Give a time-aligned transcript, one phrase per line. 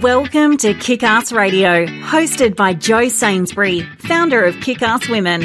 [0.00, 5.42] Welcome to Kick Ass Radio, hosted by Jo Sainsbury, founder of Kick Ass Women.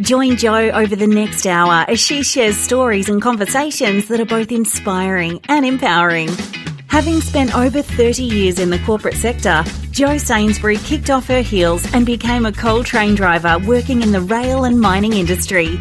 [0.00, 4.50] Join Jo over the next hour as she shares stories and conversations that are both
[4.50, 6.30] inspiring and empowering.
[6.86, 11.86] Having spent over 30 years in the corporate sector, Jo Sainsbury kicked off her heels
[11.92, 15.78] and became a coal train driver working in the rail and mining industry.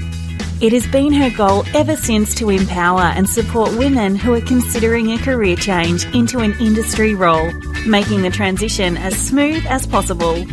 [0.62, 5.14] It has been her goal ever since to empower and support women who are considering
[5.14, 7.50] a career change into an industry role,
[7.88, 10.44] making the transition as smooth as possible.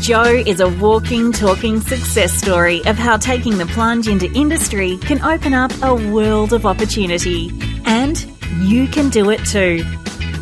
[0.00, 5.22] Jo is a walking, talking success story of how taking the plunge into industry can
[5.22, 7.52] open up a world of opportunity.
[7.86, 8.26] And
[8.58, 9.84] you can do it too.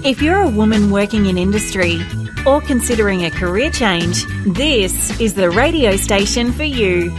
[0.06, 2.00] If you're a woman working in industry
[2.46, 7.14] or considering a career change, this is the radio station for you.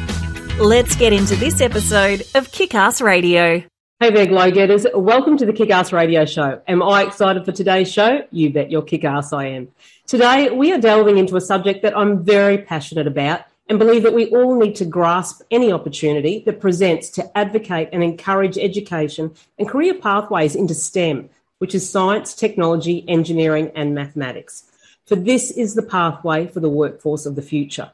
[0.60, 3.64] Let's get into this episode of Kick Ass Radio.
[4.00, 4.86] Hey there, Glow Getters.
[4.94, 6.62] Welcome to the Kick Ass Radio Show.
[6.68, 8.20] Am I excited for today's show?
[8.30, 9.70] You bet your kick ass I am.
[10.06, 14.14] Today, we are delving into a subject that I'm very passionate about and believe that
[14.14, 19.68] we all need to grasp any opportunity that presents to advocate and encourage education and
[19.68, 24.66] career pathways into STEM, which is science, technology, engineering, and mathematics.
[25.08, 27.90] For this is the pathway for the workforce of the future.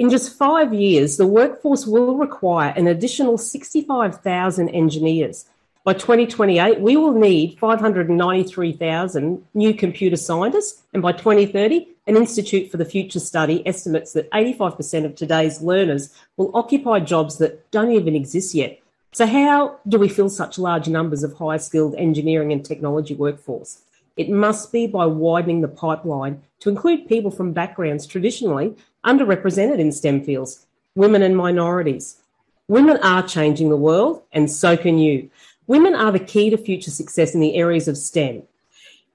[0.00, 5.44] In just five years, the workforce will require an additional 65,000 engineers.
[5.84, 12.78] By 2028, we will need 593,000 new computer scientists, and by 2030, an Institute for
[12.78, 18.16] the Future study estimates that 85% of today's learners will occupy jobs that don't even
[18.16, 18.80] exist yet.
[19.12, 23.82] So, how do we fill such large numbers of high skilled engineering and technology workforce?
[24.20, 29.92] It must be by widening the pipeline to include people from backgrounds traditionally underrepresented in
[29.92, 32.20] STEM fields, women and minorities.
[32.68, 35.30] Women are changing the world, and so can you.
[35.66, 38.42] Women are the key to future success in the areas of STEM,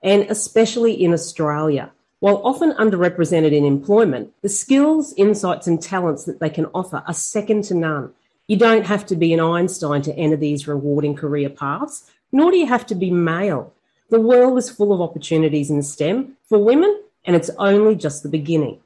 [0.01, 1.91] and especially in Australia.
[2.19, 7.13] While often underrepresented in employment, the skills, insights, and talents that they can offer are
[7.13, 8.11] second to none.
[8.47, 12.57] You don't have to be an Einstein to enter these rewarding career paths, nor do
[12.57, 13.71] you have to be male.
[14.09, 18.29] The world is full of opportunities in STEM for women, and it's only just the
[18.29, 18.79] beginning.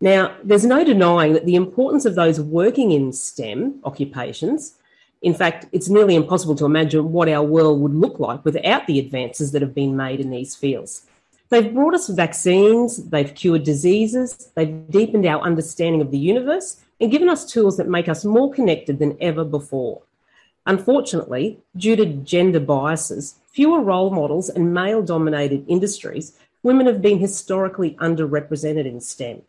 [0.00, 4.76] Now, there's no denying that the importance of those working in STEM occupations,
[5.22, 8.98] in fact, it's nearly impossible to imagine what our world would look like without the
[8.98, 11.06] advances that have been made in these fields.
[11.50, 17.10] They've brought us vaccines, they've cured diseases, they've deepened our understanding of the universe, and
[17.10, 20.02] given us tools that make us more connected than ever before.
[20.66, 27.18] Unfortunately, due to gender biases, fewer role models, and male dominated industries, women have been
[27.18, 29.42] historically underrepresented in STEM.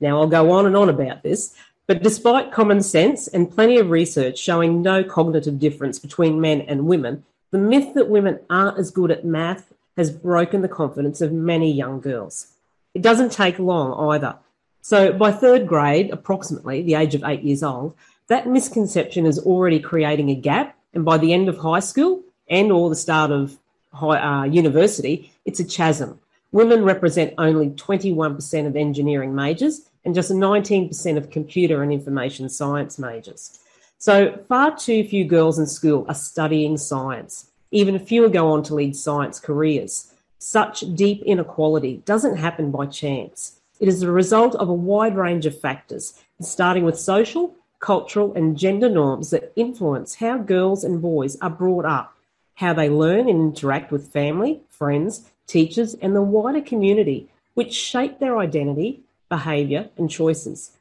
[0.00, 1.54] Now, I'll go on and on about this,
[1.86, 6.86] but despite common sense and plenty of research showing no cognitive difference between men and
[6.86, 11.32] women, the myth that women aren't as good at math has broken the confidence of
[11.32, 12.48] many young girls.
[12.94, 14.36] It doesn't take long either.
[14.80, 17.94] So, by third grade, approximately the age of eight years old,
[18.28, 20.76] that misconception is already creating a gap.
[20.92, 23.56] And by the end of high school and or the start of
[23.92, 26.18] high, uh, university, it's a chasm.
[26.52, 32.98] Women represent only 21% of engineering majors and just 19% of computer and information science
[32.98, 33.58] majors.
[33.98, 37.50] So far too few girls in school are studying science.
[37.70, 40.12] Even fewer go on to lead science careers.
[40.38, 43.60] Such deep inequality doesn't happen by chance.
[43.80, 48.56] It is the result of a wide range of factors, starting with social, cultural, and
[48.56, 52.13] gender norms that influence how girls and boys are brought up,
[52.54, 58.18] how they learn and interact with family, friends, teachers, and the wider community, which shape
[58.18, 60.72] their identity, behaviour, and choices.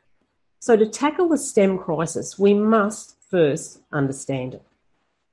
[0.59, 4.63] So, to tackle the STEM crisis, we must first understand it.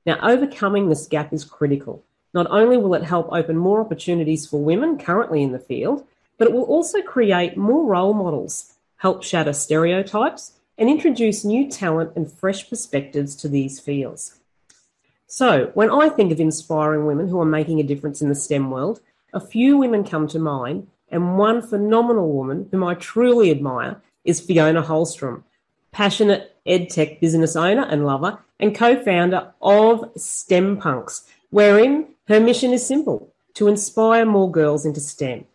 [0.05, 2.03] Now, overcoming this gap is critical.
[2.33, 6.05] Not only will it help open more opportunities for women currently in the field,
[6.37, 12.13] but it will also create more role models, help shatter stereotypes, and introduce new talent
[12.15, 14.40] and fresh perspectives to these fields.
[15.31, 18.69] So, when I think of inspiring women who are making a difference in the STEM
[18.69, 18.99] world,
[19.31, 24.41] a few women come to mind, and one phenomenal woman whom I truly admire is
[24.41, 25.43] Fiona Holstrom,
[25.93, 32.73] passionate edtech business owner and lover, and co founder of STEM Punks, wherein her mission
[32.73, 35.45] is simple to inspire more girls into STEM.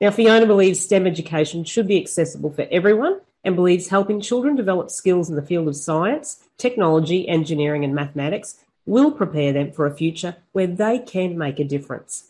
[0.00, 4.92] Now, Fiona believes STEM education should be accessible for everyone and believes helping children develop
[4.92, 9.94] skills in the field of science, technology, engineering, and mathematics will prepare them for a
[9.94, 12.24] future where they can make a difference.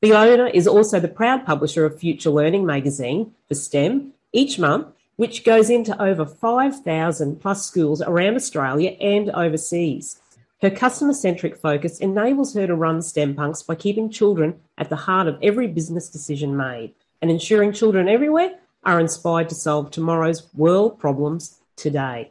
[0.00, 4.86] Fiona is also the proud publisher of Future Learning magazine for STEM each month,
[5.16, 10.20] which goes into over 5,000 plus schools around Australia and overseas.
[10.62, 14.96] Her customer centric focus enables her to run STEM punks by keeping children at the
[14.96, 16.94] heart of every business decision made.
[17.22, 22.30] and ensuring children everywhere are inspired to solve tomorrow's world problems today.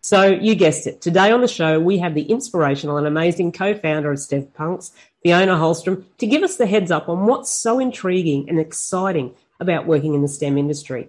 [0.00, 1.00] So, you guessed it.
[1.00, 4.92] Today on the show, we have the inspirational and amazing co founder of STEM Punks,
[5.22, 9.86] Fiona Holstrom, to give us the heads up on what's so intriguing and exciting about
[9.86, 11.08] working in the STEM industry.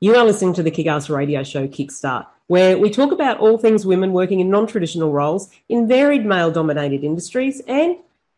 [0.00, 3.84] You are listening to the Kick-Ass radio show Kickstart, where we talk about all things
[3.84, 7.96] women working in non-traditional roles in varied male-dominated industries, and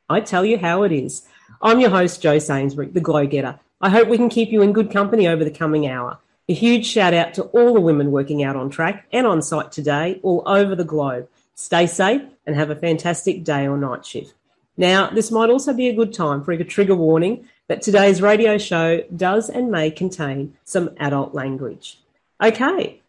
[0.08, 1.26] I tell you how it is.
[1.60, 3.60] I'm your host, Jo Sainsbury, the Glow Getter.
[3.82, 6.18] I hope we can keep you in good company over the coming hour.
[6.50, 9.70] A huge shout out to all the women working out on track and on site
[9.70, 11.28] today, all over the globe.
[11.54, 14.34] Stay safe and have a fantastic day or night shift.
[14.76, 18.58] Now, this might also be a good time for a trigger warning that today's radio
[18.58, 22.00] show does and may contain some adult language.
[22.42, 23.00] Okay,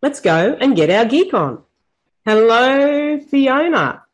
[0.00, 1.64] let's go and get our geek on.
[2.24, 4.04] Hello, Fiona.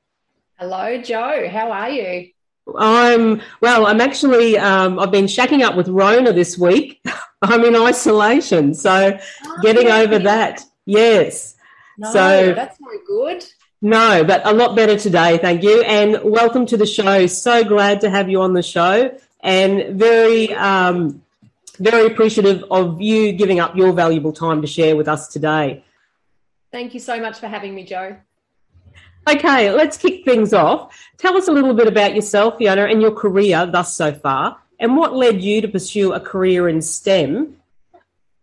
[0.59, 1.47] Hello, Jo.
[1.47, 2.32] How are you?
[2.77, 3.87] I'm well.
[3.87, 4.57] I'm actually.
[4.59, 7.05] Um, I've been shacking up with Rona this week.
[7.43, 10.65] I'm in isolation, so oh, getting over that.
[10.87, 11.57] Yes.
[11.99, 13.45] No, so that's not good.
[13.81, 15.39] No, but a lot better today.
[15.39, 17.27] Thank you, and welcome to the show.
[17.27, 21.23] So glad to have you on the show, and very, um,
[21.79, 25.85] very appreciative of you giving up your valuable time to share with us today.
[26.71, 28.17] Thank you so much for having me, Jo.
[29.29, 30.99] Okay, let's kick things off.
[31.17, 34.97] Tell us a little bit about yourself, Fiona, and your career thus so far, and
[34.97, 37.57] what led you to pursue a career in STEM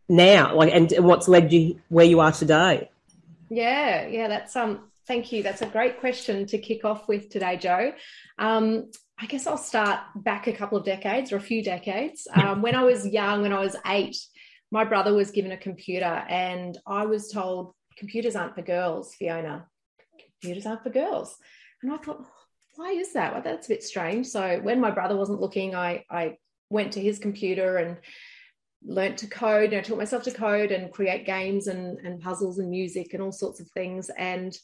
[0.08, 2.90] now, like, and what's led you where you are today.
[3.50, 4.86] Yeah, yeah, that's um.
[5.06, 5.42] Thank you.
[5.42, 7.94] That's a great question to kick off with today, Jo.
[8.38, 12.28] Um, I guess I'll start back a couple of decades or a few decades.
[12.36, 14.18] Um, when I was young, when I was eight,
[14.70, 19.66] my brother was given a computer, and I was told computers aren't for girls, Fiona
[20.40, 21.36] computers aren't for girls.
[21.82, 22.26] And I thought,
[22.76, 23.34] why is that?
[23.34, 24.28] Well, that's a bit strange.
[24.28, 26.38] So when my brother wasn't looking, I, I
[26.70, 27.98] went to his computer and
[28.86, 29.74] learnt to code.
[29.74, 33.22] And I taught myself to code and create games and, and puzzles and music and
[33.22, 34.10] all sorts of things.
[34.18, 34.58] And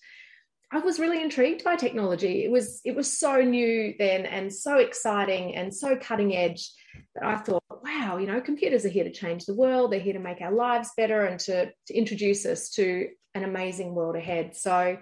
[0.71, 2.43] I was really intrigued by technology.
[2.43, 6.71] It was it was so new then and so exciting and so cutting edge
[7.13, 9.91] that I thought, wow, you know, computers are here to change the world.
[9.91, 13.93] They're here to make our lives better and to, to introduce us to an amazing
[13.93, 14.55] world ahead.
[14.55, 14.97] So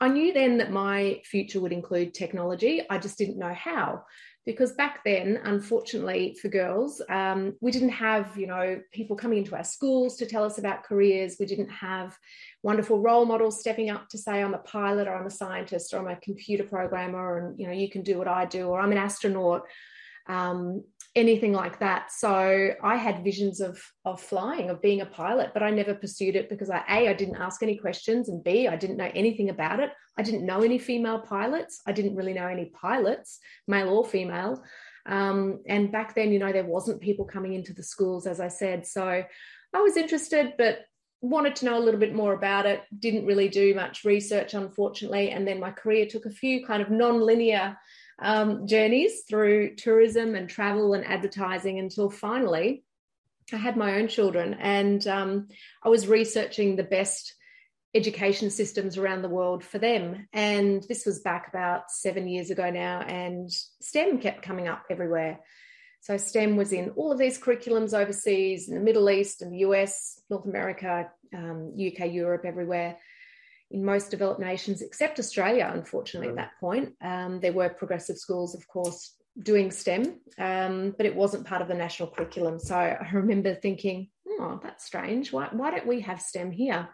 [0.00, 2.82] I knew then that my future would include technology.
[2.88, 4.04] I just didn't know how.
[4.46, 9.54] Because back then, unfortunately for girls, um, we didn't have, you know, people coming into
[9.54, 11.36] our schools to tell us about careers.
[11.38, 12.16] We didn't have
[12.62, 15.98] wonderful role models stepping up to say, I'm a pilot or I'm a scientist or
[15.98, 18.92] I'm a computer programmer and, you know, you can do what I do or I'm
[18.92, 19.64] an astronaut.
[20.28, 20.82] Um,
[21.18, 22.10] anything like that.
[22.12, 26.36] So I had visions of of flying, of being a pilot, but I never pursued
[26.36, 29.50] it because I a I didn't ask any questions, and b I didn't know anything
[29.50, 29.90] about it.
[30.16, 31.80] I didn't know any female pilots.
[31.86, 34.62] I didn't really know any pilots, male or female.
[35.06, 38.48] Um, and back then, you know, there wasn't people coming into the schools, as I
[38.48, 38.86] said.
[38.86, 39.24] So
[39.74, 40.80] I was interested, but
[41.20, 42.82] wanted to know a little bit more about it.
[42.96, 45.30] Didn't really do much research, unfortunately.
[45.30, 47.76] And then my career took a few kind of non-linear
[48.18, 52.84] um, journeys through tourism and travel and advertising until finally
[53.52, 55.48] I had my own children and um,
[55.82, 57.34] I was researching the best
[57.94, 60.28] education systems around the world for them.
[60.32, 63.50] And this was back about seven years ago now, and
[63.80, 65.40] STEM kept coming up everywhere.
[66.00, 69.58] So STEM was in all of these curriculums overseas in the Middle East and the
[69.58, 72.98] US, North America, um, UK, Europe, everywhere
[73.70, 76.94] in most developed nations except Australia, unfortunately, at that point.
[77.02, 81.68] Um, there were progressive schools, of course, doing STEM, um, but it wasn't part of
[81.68, 82.58] the national curriculum.
[82.58, 85.32] So I remember thinking, oh, that's strange.
[85.32, 86.88] Why, why don't we have STEM here?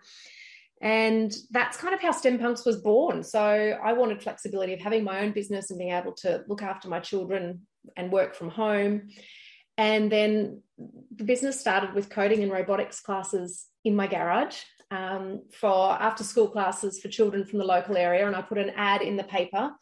[0.81, 3.23] And that's kind of how STEM Punks was born.
[3.23, 6.89] So I wanted flexibility of having my own business and being able to look after
[6.89, 7.63] my children
[7.97, 9.09] and work from home.
[9.79, 10.63] And then
[11.15, 14.57] the business started with coding and robotics classes in my garage
[14.95, 18.27] um, for after school classes for children from the local area.
[18.27, 19.73] And I put an ad in the paper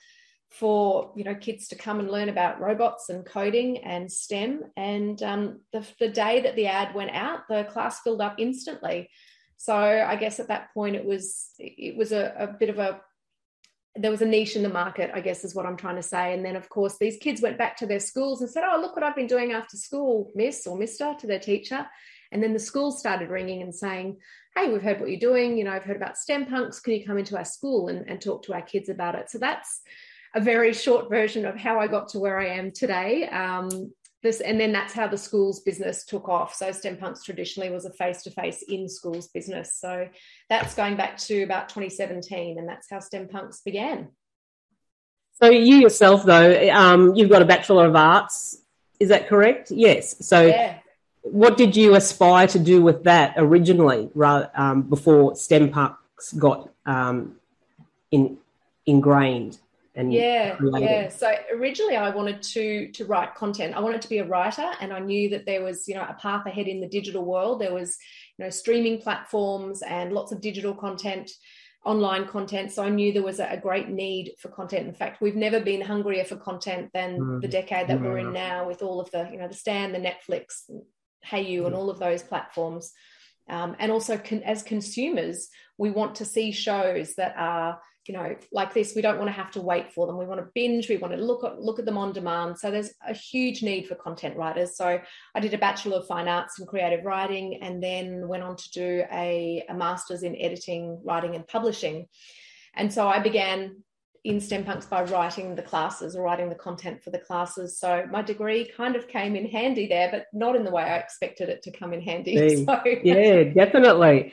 [0.51, 4.63] for you know kids to come and learn about robots and coding and STEM.
[4.77, 9.11] And um, the, the day that the ad went out, the class filled up instantly.
[9.57, 13.01] So I guess at that point it was it was a, a bit of a
[13.95, 16.33] there was a niche in the market, I guess is what I'm trying to say.
[16.33, 18.97] And then, of course, these kids went back to their schools and said, Oh, look
[18.97, 21.87] what I've been doing after school, miss or mister, to their teacher.
[22.33, 24.17] And then the schools started ringing and saying,
[24.57, 25.57] hey, we've heard what you're doing.
[25.57, 26.81] You know, I've heard about STEM punks.
[26.81, 29.31] Can you come into our school and, and talk to our kids about it?
[29.31, 29.83] So that's
[30.35, 33.29] a very short version of how I got to where I am today.
[33.29, 36.55] Um, this, and then that's how the schools business took off.
[36.55, 39.77] So STEM Punks traditionally was a face-to-face in schools business.
[39.79, 40.09] So
[40.49, 44.09] that's going back to about 2017, and that's how STEM Punks began.
[45.43, 48.59] So you yourself, though, um, you've got a Bachelor of Arts.
[49.01, 49.73] Is that correct?
[49.73, 50.25] Yes.
[50.27, 50.79] So yeah
[51.23, 54.11] what did you aspire to do with that originally,
[54.55, 57.37] um, before STEM Punks got um,
[58.11, 58.39] in,
[58.87, 59.59] ingrained?
[59.95, 60.83] And yeah, created?
[60.83, 61.09] yeah.
[61.11, 63.75] So originally, I wanted to to write content.
[63.75, 66.15] I wanted to be a writer, and I knew that there was you know a
[66.15, 67.61] path ahead in the digital world.
[67.61, 67.99] There was
[68.39, 71.31] you know streaming platforms and lots of digital content
[71.85, 72.73] online content.
[72.73, 74.87] So I knew there was a, great need for content.
[74.87, 77.41] In fact, we've never been hungrier for content than mm.
[77.41, 78.03] the decade that mm.
[78.03, 80.71] we're in now with all of the, you know, the Stan, the Netflix,
[81.29, 81.67] Hayu, mm.
[81.67, 82.93] and all of those platforms.
[83.49, 85.49] Um, and also, con- as consumers,
[85.79, 88.95] we want to see shows that are you know like this.
[88.95, 90.19] We don't want to have to wait for them.
[90.19, 90.89] We want to binge.
[90.89, 92.59] We want to look at look at them on demand.
[92.59, 94.77] So there's a huge need for content writers.
[94.77, 95.01] So
[95.35, 98.71] i did a bachelor of fine arts in creative writing and then went on to
[98.71, 102.07] do a, a master's in editing writing and publishing.
[102.75, 103.83] And so i began
[104.25, 107.77] in STEM Punks by writing the classes or writing the content for the classes.
[107.77, 110.99] So my degree kind of came in handy there, but not in the way I
[110.99, 112.33] expected it to come in handy.
[112.63, 112.81] So.
[112.85, 114.33] Yeah, definitely.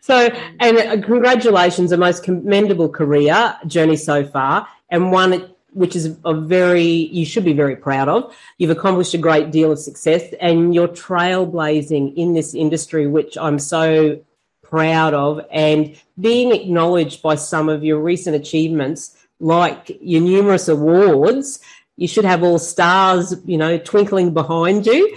[0.00, 0.28] So,
[0.60, 6.34] and uh, congratulations, a most commendable career journey so far, and one which is a
[6.34, 8.34] very you should be very proud of.
[8.56, 13.58] You've accomplished a great deal of success, and you're trailblazing in this industry, which I'm
[13.58, 14.20] so
[14.62, 21.60] proud of, and being acknowledged by some of your recent achievements like your numerous awards,
[21.96, 25.16] you should have all stars, you know, twinkling behind you.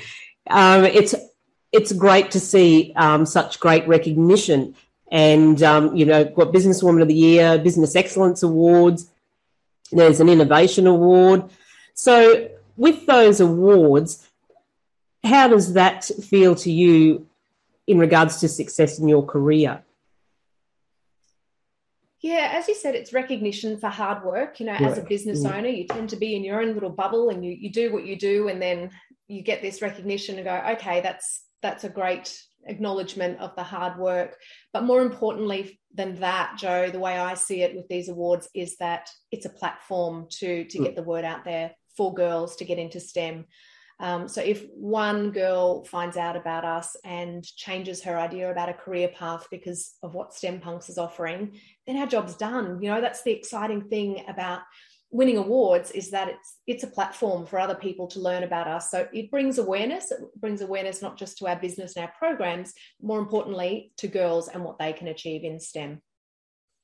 [0.50, 1.16] Um, it's
[1.72, 4.76] it's great to see um, such great recognition,
[5.12, 9.10] and um, you know, got Businesswoman of the Year, Business Excellence Awards.
[9.92, 11.50] There's an Innovation Award.
[11.94, 14.28] So, with those awards,
[15.24, 17.28] how does that feel to you
[17.88, 19.84] in regards to success in your career?
[22.22, 24.60] Yeah, as you said, it's recognition for hard work.
[24.60, 25.52] You know, as a business mm.
[25.52, 28.06] owner, you tend to be in your own little bubble and you, you do what
[28.06, 28.92] you do, and then
[29.28, 33.98] you get this recognition and go, okay, that's that's a great acknowledgement of the hard
[33.98, 34.38] work.
[34.72, 38.78] But more importantly than that, Jo, the way I see it with these awards is
[38.78, 40.84] that it's a platform to to mm.
[40.84, 43.46] get the word out there for girls to get into STEM.
[44.02, 48.74] Um, so if one girl finds out about us and changes her idea about a
[48.74, 52.82] career path because of what STEM Punks is offering, then our job's done.
[52.82, 54.62] You know, that's the exciting thing about
[55.12, 58.90] winning awards is that it's it's a platform for other people to learn about us.
[58.90, 60.10] So it brings awareness.
[60.10, 64.48] It brings awareness not just to our business and our programs, more importantly to girls
[64.48, 66.02] and what they can achieve in STEM.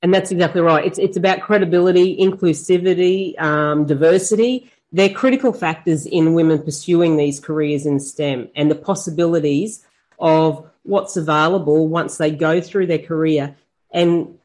[0.04, 0.86] And that's exactly right.
[0.86, 7.86] It's it's about credibility, inclusivity, um, diversity they're critical factors in women pursuing these careers
[7.86, 9.86] in STEM and the possibilities
[10.20, 13.56] of what's available once they go through their career.
[13.92, 14.38] And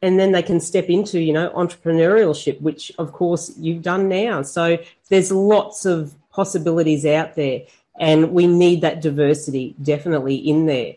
[0.00, 4.42] and then they can step into you know entrepreneurship which of course you've done now.
[4.42, 4.78] So
[5.08, 7.62] there's lots of possibilities out there
[7.98, 10.94] and we need that diversity definitely in there.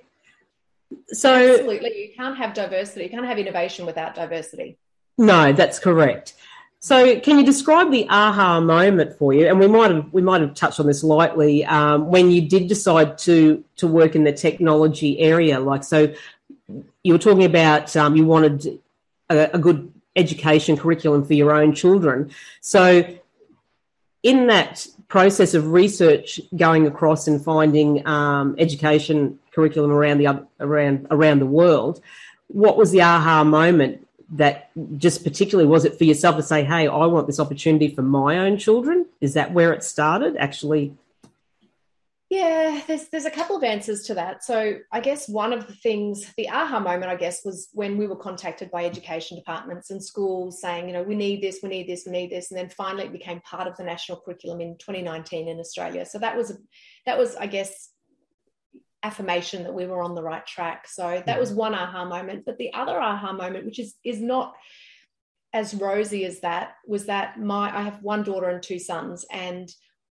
[1.08, 2.10] So absolutely.
[2.10, 3.06] You can't have diversity.
[3.06, 4.78] You can't have innovation without diversity.
[5.18, 6.36] No that's correct
[6.84, 9.48] so, can you describe the aha moment for you?
[9.48, 12.68] And we might have we might have touched on this lightly um, when you did
[12.68, 15.60] decide to to work in the technology area.
[15.60, 16.12] Like, so
[17.04, 18.80] you were talking about um, you wanted
[19.30, 22.32] a, a, good education curriculum for your own children.
[22.62, 23.06] So,
[24.24, 31.06] in that process of research, going across and finding um, education curriculum around the around
[31.12, 32.02] around the world,
[32.48, 36.88] what was the aha moment that just particularly was it for yourself to say, hey,
[36.88, 39.06] I want this opportunity for my own children?
[39.20, 40.38] Is that where it started?
[40.38, 40.94] Actually,
[42.32, 44.42] yeah, there's there's a couple of answers to that.
[44.42, 48.08] So I guess one of the things, the aha moment, I guess, was when we
[48.08, 51.90] were contacted by education departments and schools saying, you know, we need this, we need
[51.90, 54.78] this, we need this, and then finally it became part of the national curriculum in
[54.78, 56.06] 2019 in Australia.
[56.06, 56.58] So that was
[57.06, 57.90] that was, I guess,
[59.04, 60.88] affirmation that we were on the right track.
[60.88, 61.40] So that mm-hmm.
[61.40, 62.46] was one aha moment.
[62.46, 64.54] But the other aha moment, which is is not
[65.54, 69.70] as rosy as that, was that my I have one daughter and two sons, and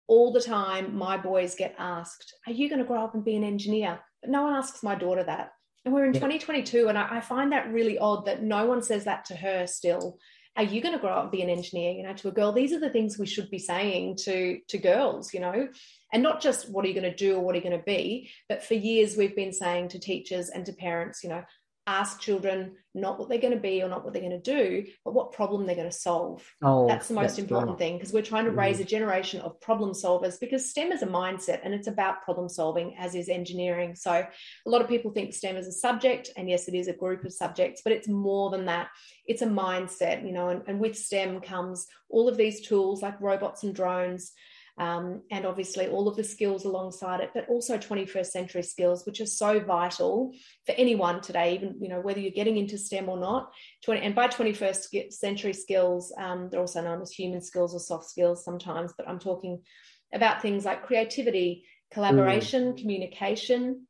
[0.07, 3.37] all the time my boys get asked, "Are you going to grow up and be
[3.37, 5.53] an engineer?" But no one asks my daughter that.
[5.85, 6.21] And we're in yeah.
[6.21, 9.67] 2022, and I, I find that really odd that no one says that to her
[9.67, 10.19] still
[10.57, 12.53] are you going to grow up and be an engineer you know to a girl?
[12.53, 15.69] These are the things we should be saying to to girls you know?
[16.13, 17.85] And not just what are you going to do or what are you going to
[17.85, 21.43] be but for years we've been saying to teachers and to parents you know
[21.87, 24.85] ask children not what they're going to be or not what they're going to do,
[25.05, 26.49] but what problem they're going to solve.
[26.63, 27.79] Oh, that's the most that's important right.
[27.79, 28.61] thing because we're trying to mm-hmm.
[28.61, 32.49] raise a generation of problem solvers because STEM is a mindset and it's about problem
[32.49, 33.97] solving, as is engineering.
[33.97, 36.93] So a lot of people think STEM is a subject, and yes, it is a
[36.93, 38.89] group of subjects, but it's more than that.
[39.27, 43.21] It's a mindset, you know, and, and with STEM comes all of these tools like
[43.21, 44.33] robots and drones
[44.77, 49.21] um, and obviously all of the skills alongside it, but also 21st century skills, which
[49.21, 50.33] are so vital
[50.67, 53.53] for anyone today, even you know whether you're getting into STEM or not.
[53.85, 58.09] 20, and by 21st century skills, um, they're also known as human skills or soft
[58.09, 59.63] skills sometimes, but I'm talking
[60.13, 62.81] about things like creativity, collaboration, mm.
[62.81, 63.87] communication,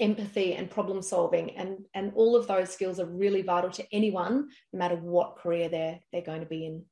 [0.00, 4.48] empathy and problem solving and and all of those skills are really vital to anyone
[4.72, 6.84] no matter what career they're they're going to be in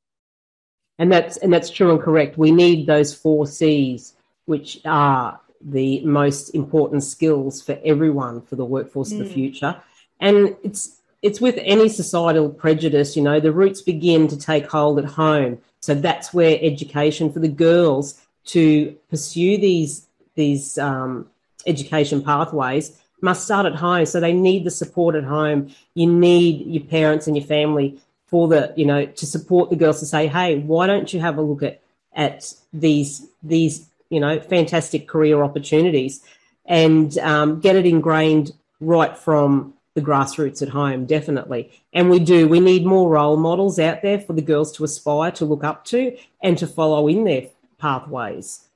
[1.02, 6.00] and that's and that's true and correct we need those four c's which are the
[6.04, 9.20] most important skills for everyone for the workforce mm.
[9.20, 9.34] of the mm.
[9.34, 9.76] future
[10.20, 14.96] and it's it's with any societal prejudice you know the roots begin to take hold
[15.00, 20.06] at home so that's where education for the girls to pursue these
[20.36, 21.28] these um,
[21.66, 24.04] education pathways must start at home.
[24.04, 25.72] So they need the support at home.
[25.94, 28.00] You need your parents and your family
[28.32, 31.36] for the, you know, to support the girls to say, hey, why don't you have
[31.36, 31.80] a look at
[32.14, 36.22] at these these you know fantastic career opportunities
[36.66, 41.70] and um, get it ingrained right from the grassroots at home, definitely.
[41.92, 42.48] And we do.
[42.48, 45.84] We need more role models out there for the girls to aspire to look up
[45.86, 47.48] to and to follow in their
[47.78, 48.66] pathways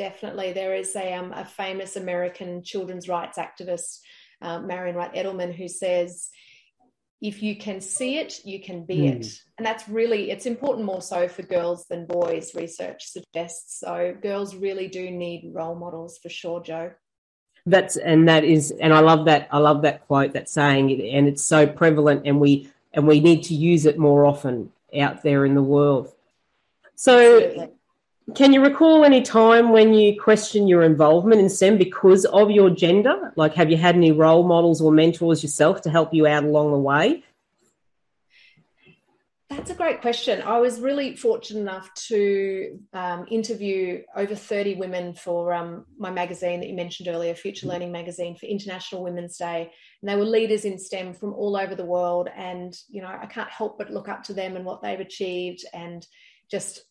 [0.00, 0.54] definitely.
[0.54, 4.00] There is a, um, a famous American children's rights activist,
[4.40, 6.30] uh, Marian Wright Edelman, who says,
[7.20, 9.20] if you can see it, you can be mm.
[9.20, 9.42] it.
[9.58, 13.80] And that's really, it's important more so for girls than boys, research suggests.
[13.80, 16.92] So girls really do need role models for sure, Jo.
[17.66, 21.28] That's, and that is, and I love that, I love that quote, that saying, and
[21.28, 25.44] it's so prevalent and we, and we need to use it more often out there
[25.44, 26.10] in the world.
[26.94, 27.74] So, Absolutely.
[28.34, 32.70] Can you recall any time when you question your involvement in STEM because of your
[32.70, 33.32] gender?
[33.34, 36.70] Like, have you had any role models or mentors yourself to help you out along
[36.70, 37.24] the way?
[39.48, 40.42] That's a great question.
[40.42, 46.60] I was really fortunate enough to um, interview over 30 women for um, my magazine
[46.60, 47.66] that you mentioned earlier, Future.
[47.66, 49.72] Learning Magazine, for International Women's Day.
[50.00, 52.28] And they were leaders in STEM from all over the world.
[52.36, 55.64] And, you know, I can't help but look up to them and what they've achieved
[55.74, 56.06] and
[56.48, 56.84] just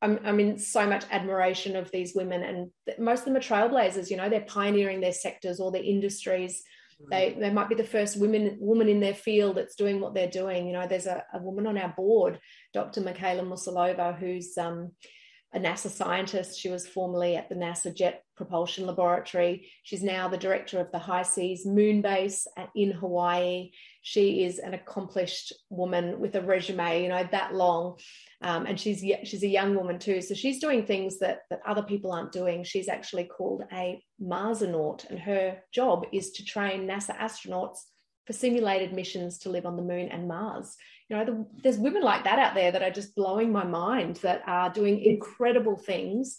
[0.00, 4.10] I'm, I'm in so much admiration of these women, and most of them are trailblazers.
[4.10, 6.62] You know, they're pioneering their sectors or their industries.
[7.02, 7.10] Mm.
[7.10, 10.30] They they might be the first women woman in their field that's doing what they're
[10.30, 10.66] doing.
[10.66, 12.38] You know, there's a, a woman on our board,
[12.72, 13.00] Dr.
[13.00, 14.92] Michaela Musilova, who's um,
[15.52, 16.58] a NASA scientist.
[16.60, 19.68] She was formerly at the NASA Jet Propulsion Laboratory.
[19.82, 23.72] She's now the director of the HI-SEAS Moon Base in Hawaii.
[24.00, 27.98] She is an accomplished woman with a resume, you know, that long,
[28.40, 30.22] um, and she's she's a young woman too.
[30.22, 32.64] So she's doing things that that other people aren't doing.
[32.64, 37.80] She's actually called a Marsonaut, and her job is to train NASA astronauts
[38.24, 40.76] for simulated missions to live on the moon and Mars
[41.08, 44.16] you know the, there's women like that out there that are just blowing my mind
[44.16, 46.38] that are doing incredible things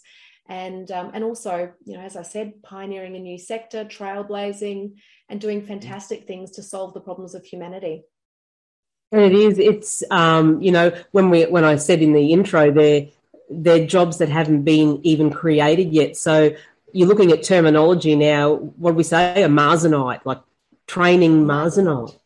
[0.50, 4.92] and um, and also you know as i said pioneering a new sector trailblazing
[5.28, 8.02] and doing fantastic things to solve the problems of humanity.
[9.12, 9.58] And it is.
[9.58, 13.06] It's um, you know when we when i said in the intro they're
[13.48, 16.16] they're jobs that haven't been even created yet.
[16.16, 16.54] So
[16.92, 18.54] you're looking at terminology now.
[18.54, 19.42] What do we say?
[19.42, 20.40] A marsonaut like
[20.86, 22.18] training marsonauts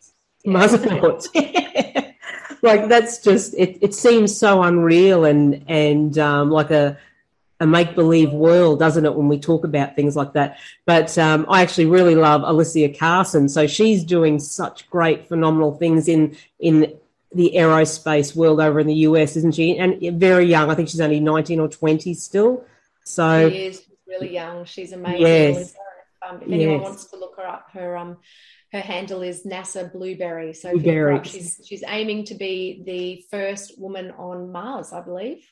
[0.42, 0.52] yeah.
[0.54, 1.26] marsonauts
[2.62, 6.96] like that's just it, it seems so unreal and and um, like a
[7.64, 10.58] a make believe world, doesn't it, when we talk about things like that?
[10.86, 13.48] But um, I actually really love Alyssa Carson.
[13.48, 16.94] So she's doing such great, phenomenal things in in
[17.34, 19.76] the aerospace world over in the US, isn't she?
[19.76, 20.70] And very young.
[20.70, 22.64] I think she's only nineteen or twenty still.
[23.04, 24.64] So she is really young.
[24.66, 25.22] She's amazing.
[25.22, 25.74] Yes.
[26.26, 26.82] Um, if anyone yes.
[26.82, 28.18] wants to look her up, her um
[28.72, 30.52] her handle is NASA Blueberry.
[30.52, 31.24] So Blueberry.
[31.24, 35.44] she's she's aiming to be the first woman on Mars, I believe.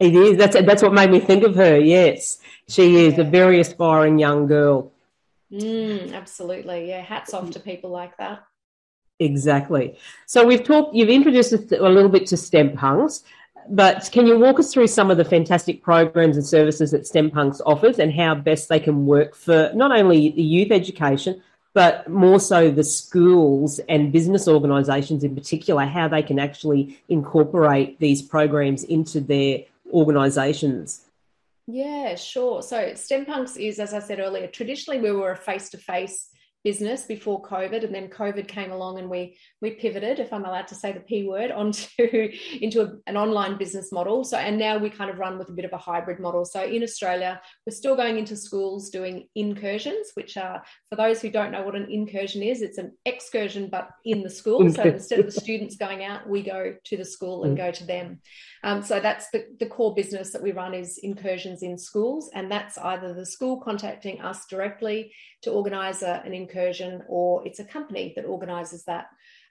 [0.00, 0.38] It is.
[0.38, 1.78] That's that's what made me think of her.
[1.78, 4.92] Yes, she is a very aspiring young girl.
[5.52, 6.88] Mm, absolutely.
[6.88, 7.02] Yeah.
[7.02, 8.42] Hats off to people like that.
[9.18, 9.98] Exactly.
[10.26, 10.94] So we've talked.
[10.94, 13.24] You've introduced us a little bit to STEM punks,
[13.68, 17.30] but can you walk us through some of the fantastic programs and services that STEM
[17.30, 22.08] punks offers and how best they can work for not only the youth education but
[22.08, 28.22] more so the schools and business organisations in particular, how they can actually incorporate these
[28.22, 29.60] programs into their
[29.92, 31.06] organisations.
[31.66, 32.62] Yeah, sure.
[32.62, 36.29] So STEM Punks is, as I said earlier, traditionally we were a face to face
[36.62, 40.68] business before COVID, and then COVID came along, and we we pivoted, if I'm allowed
[40.68, 41.88] to say the p word, onto
[42.60, 44.24] into a, an online business model.
[44.24, 46.44] So, and now we kind of run with a bit of a hybrid model.
[46.44, 51.30] So, in Australia, we're still going into schools doing incursions, which are for those who
[51.30, 54.70] don't know what an incursion is, it's an excursion but in the school.
[54.70, 57.84] So instead of the students going out, we go to the school and go to
[57.84, 58.20] them.
[58.62, 62.50] Um, so that's the, the core business that we run is incursions in schools, and
[62.50, 66.49] that's either the school contacting us directly to organise a, an incursion,
[67.08, 69.06] or it's a company that organises that.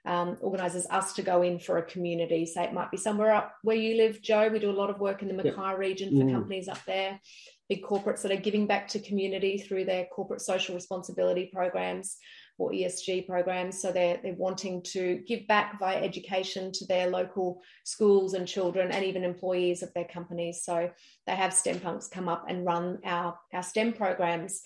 [0.06, 2.46] Um, organises us to go in for a community.
[2.46, 4.48] Say it might be somewhere up where you live, Jo.
[4.48, 5.78] We do a lot of work in the Mackay yep.
[5.78, 6.32] region for mm.
[6.32, 7.20] companies up there,
[7.68, 12.16] big corporates that are giving back to community through their corporate social responsibility programs
[12.60, 13.80] or ESG programs.
[13.80, 18.92] So they're, they're wanting to give back via education to their local schools and children
[18.92, 20.62] and even employees of their companies.
[20.62, 20.90] So
[21.26, 24.60] they have STEM punks come up and run our, our STEM programs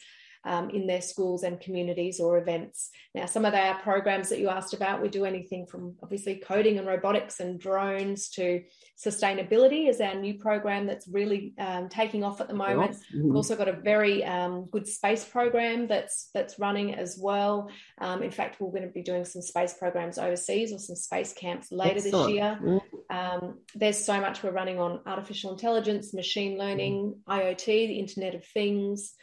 [0.45, 2.91] um, in their schools and communities or events.
[3.15, 6.79] Now, some of our programs that you asked about, we do anything from obviously coding
[6.79, 8.63] and robotics and drones to
[9.03, 12.93] sustainability is our new program that's really um, taking off at the moment.
[12.93, 13.25] Mm-hmm.
[13.25, 17.71] We've also got a very um, good space program that's that's running as well.
[18.01, 21.33] Um, in fact, we're going to be doing some space programs overseas or some space
[21.33, 22.27] camps later Excellent.
[22.27, 22.59] this year.
[22.63, 23.17] Mm-hmm.
[23.17, 27.31] Um, there's so much we're running on artificial intelligence, machine learning, mm-hmm.
[27.31, 29.15] IoT, the Internet of Things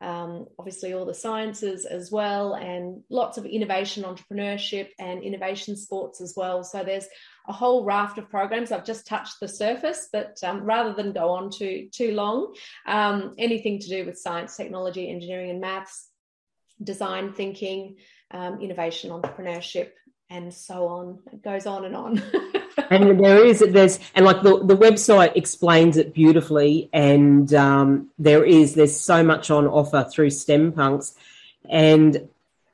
[0.00, 6.20] um, obviously all the sciences as well, and lots of innovation entrepreneurship and innovation sports
[6.20, 6.64] as well.
[6.64, 7.06] So there's
[7.46, 8.72] a whole raft of programs.
[8.72, 12.54] I've just touched the surface, but um, rather than go on too too long,
[12.86, 16.08] um, anything to do with science, technology, engineering, and maths,
[16.82, 17.96] design thinking,
[18.30, 19.90] um, innovation, entrepreneurship,
[20.30, 21.18] and so on.
[21.32, 22.22] It goes on and on.
[22.90, 28.44] and there is there's and like the, the website explains it beautifully and um, there
[28.44, 31.14] is there's so much on offer through stem punks
[31.68, 32.28] and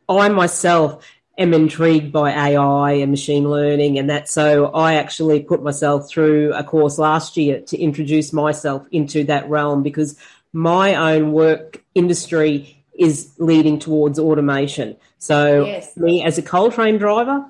[0.08, 1.04] i myself
[1.38, 6.52] am intrigued by ai and machine learning and that so i actually put myself through
[6.54, 10.18] a course last year to introduce myself into that realm because
[10.52, 15.96] my own work industry is leading towards automation so yes.
[15.96, 17.44] me as a coal train driver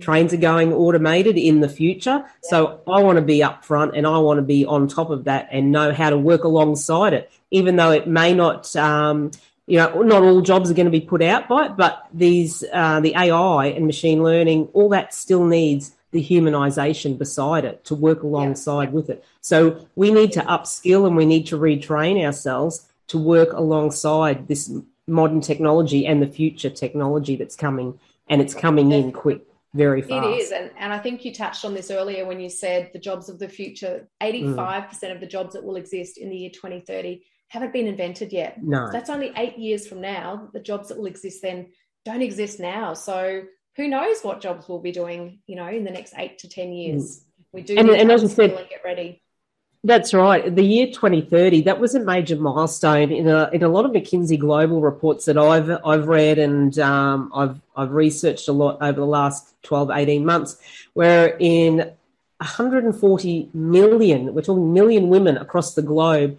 [0.00, 2.24] trains are going automated in the future.
[2.42, 5.48] So I want to be upfront and I want to be on top of that
[5.50, 9.30] and know how to work alongside it, even though it may not, um,
[9.66, 12.64] you know, not all jobs are going to be put out by it, but these,
[12.72, 17.94] uh, the AI and machine learning, all that still needs the humanization beside it to
[17.94, 18.94] work alongside yeah.
[18.94, 19.24] with it.
[19.40, 24.72] So we need to upskill and we need to retrain ourselves to work alongside this
[25.06, 29.42] modern technology and the future technology that's coming and it's coming in quick
[29.74, 30.26] very fast.
[30.26, 30.52] It is.
[30.52, 33.38] And, and I think you touched on this earlier when you said the jobs of
[33.38, 35.12] the future 85% mm.
[35.14, 38.60] of the jobs that will exist in the year 2030 haven't been invented yet.
[38.62, 38.86] No.
[38.86, 40.48] So that's only eight years from now.
[40.52, 41.68] The jobs that will exist then
[42.04, 42.94] don't exist now.
[42.94, 43.42] So
[43.76, 46.72] who knows what jobs we'll be doing, you know, in the next eight to 10
[46.72, 47.20] years.
[47.20, 47.22] Mm.
[47.52, 49.22] We do and, and as I said, get ready.
[49.84, 50.54] That's right.
[50.54, 54.38] The year 2030, that was a major milestone in a, in a lot of McKinsey
[54.38, 59.06] global reports that I've I've read and um, I've I've researched a lot over the
[59.06, 60.56] last 12, 18 months,
[60.94, 61.92] where in
[62.38, 66.38] 140 million, we're talking million women across the globe,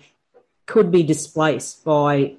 [0.66, 2.34] could be displaced by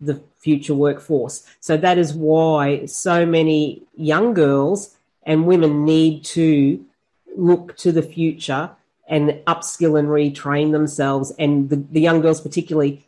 [0.00, 1.46] the future workforce.
[1.60, 6.84] So that is why so many young girls and women need to
[7.36, 8.70] look to the future
[9.08, 13.04] and upskill and retrain themselves, and the, the young girls particularly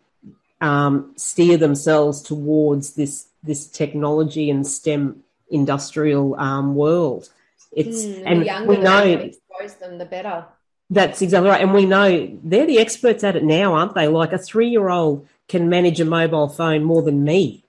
[0.60, 7.28] um, steer themselves towards this this technology and STEM industrial um, world.
[7.72, 10.46] It's mm, and the we know expose them, the better.
[10.88, 14.08] That's exactly right, and we know they're the experts at it now, aren't they?
[14.08, 17.64] Like a three-year-old can manage a mobile phone more than me,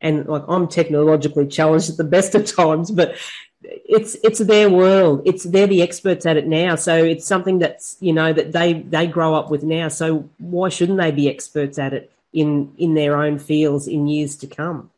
[0.00, 3.16] and like I'm technologically challenged at the best of times, but
[3.64, 5.22] it's it's their world.
[5.24, 6.74] It's they're the experts at it now.
[6.76, 9.88] So it's something that's you know that they they grow up with now.
[9.88, 14.36] So why shouldn't they be experts at it in in their own fields in years
[14.36, 14.90] to come?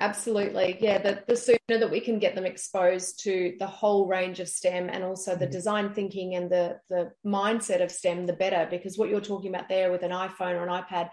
[0.00, 0.78] Absolutely.
[0.80, 0.98] Yeah.
[0.98, 4.88] The, the sooner that we can get them exposed to the whole range of STEM
[4.88, 5.52] and also the mm-hmm.
[5.52, 8.68] design thinking and the, the mindset of STEM, the better.
[8.70, 11.10] Because what you're talking about there with an iPhone or an iPad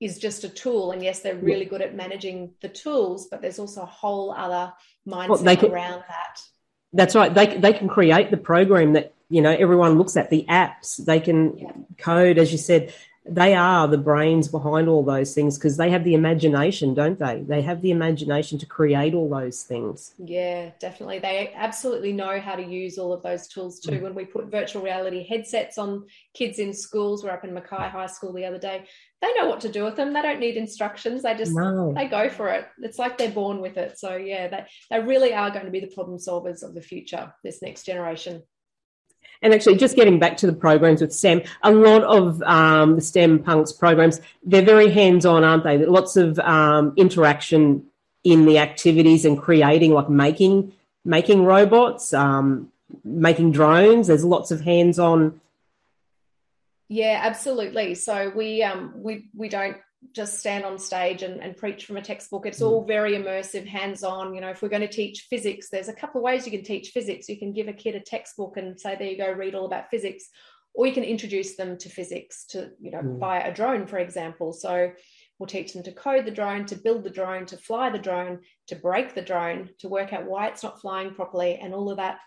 [0.00, 0.92] is just a tool.
[0.92, 4.72] And yes, they're really good at managing the tools, but there's also a whole other
[5.06, 6.40] mindset well, can, around that.
[6.92, 7.32] That's right.
[7.32, 11.04] They, they can create the program that, you know, everyone looks at, the apps.
[11.04, 11.72] They can yeah.
[11.98, 12.94] code, as you said,
[13.26, 17.44] they are the brains behind all those things because they have the imagination, don't they?
[17.46, 20.14] They have the imagination to create all those things.
[20.18, 21.18] Yeah, definitely.
[21.18, 23.92] They absolutely know how to use all of those tools too.
[23.92, 24.02] Mm.
[24.02, 28.06] When we put virtual reality headsets on kids in schools, we're up in Mackay High
[28.06, 28.86] School the other day.
[29.20, 30.14] They know what to do with them.
[30.14, 31.22] They don't need instructions.
[31.22, 31.92] They just no.
[31.94, 32.68] they go for it.
[32.78, 33.98] It's like they're born with it.
[33.98, 37.34] So yeah, they, they really are going to be the problem solvers of the future,
[37.44, 38.42] this next generation.
[39.42, 43.00] And actually, just getting back to the programs with STEM, a lot of um, the
[43.00, 45.78] STEM punks programs, they're very hands on, aren't they?
[45.78, 47.86] Lots of um, interaction
[48.22, 50.72] in the activities and creating, like making
[51.04, 52.70] making robots, um,
[53.04, 54.08] making drones.
[54.08, 55.40] There's lots of hands on.
[56.88, 57.94] Yeah, absolutely.
[57.94, 59.76] So we um, we we don't
[60.12, 62.46] just stand on stage and, and preach from a textbook.
[62.46, 64.34] It's all very immersive, hands on.
[64.34, 66.64] You know, if we're going to teach physics, there's a couple of ways you can
[66.64, 67.28] teach physics.
[67.28, 69.90] You can give a kid a textbook and say, there you go, read all about
[69.90, 70.28] physics.
[70.74, 73.18] Or you can introduce them to physics to, you know, mm.
[73.18, 74.52] buy a drone, for example.
[74.52, 74.92] So
[75.38, 78.40] we'll teach them to code the drone, to build the drone, to fly the drone,
[78.68, 81.96] to break the drone, to work out why it's not flying properly, and all of
[81.98, 82.18] that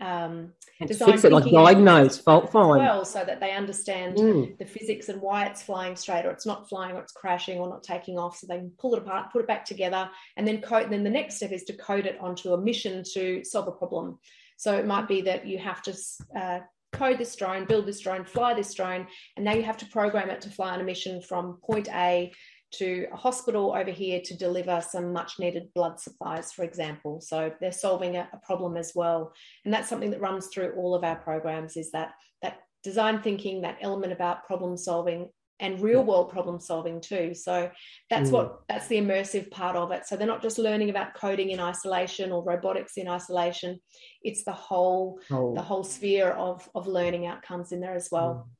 [0.00, 0.52] um,
[0.86, 2.82] design fix it, like diagnose, fault find.
[2.82, 4.58] Well, so that they understand mm.
[4.58, 7.68] the physics and why it's flying straight or it's not flying or it's crashing or
[7.68, 8.36] not taking off.
[8.36, 10.84] So they can pull it apart, put it back together, and then code.
[10.84, 13.72] And then the next step is to code it onto a mission to solve a
[13.72, 14.18] problem.
[14.58, 15.94] So it might be that you have to
[16.38, 16.60] uh,
[16.92, 19.06] code this drone, build this drone, fly this drone,
[19.36, 22.32] and now you have to program it to fly on a mission from point A
[22.78, 27.20] to a hospital over here to deliver some much needed blood supplies, for example.
[27.20, 29.32] So they're solving a, a, problem as well.
[29.64, 32.12] And that's something that runs through all of our programs is that
[32.42, 37.34] that design thinking, that element about problem solving and real world problem solving too.
[37.34, 37.70] So
[38.10, 38.32] that's mm.
[38.32, 40.06] what that's the immersive part of it.
[40.06, 43.80] So they're not just learning about coding in isolation or robotics in isolation.
[44.22, 45.54] It's the whole oh.
[45.54, 48.34] the whole sphere of of learning outcomes in there as well.
[48.34, 48.50] Mm.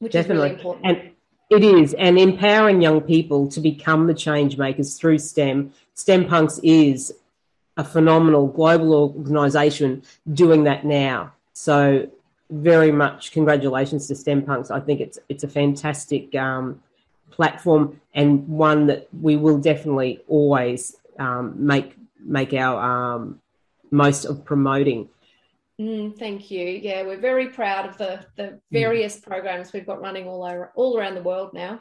[0.00, 0.36] Which Definitely.
[0.36, 0.86] is really important.
[0.86, 1.14] And-
[1.50, 5.72] it is, and empowering young people to become the change makers through STEM.
[5.94, 7.14] STEM Punks is
[7.76, 11.32] a phenomenal global organisation doing that now.
[11.54, 12.08] So,
[12.50, 14.70] very much congratulations to STEM Punks.
[14.70, 16.82] I think it's it's a fantastic um,
[17.30, 23.40] platform and one that we will definitely always um, make make our um,
[23.90, 25.08] most of promoting.
[25.80, 26.66] Mm, thank you.
[26.66, 28.60] Yeah, we're very proud of the the mm.
[28.72, 29.22] various mm.
[29.22, 31.80] programs we've got running all over all around the world now.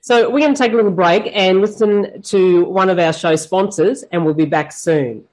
[0.00, 3.36] So we're going to take a little break and listen to one of our show
[3.36, 5.24] sponsors, and we'll be back soon.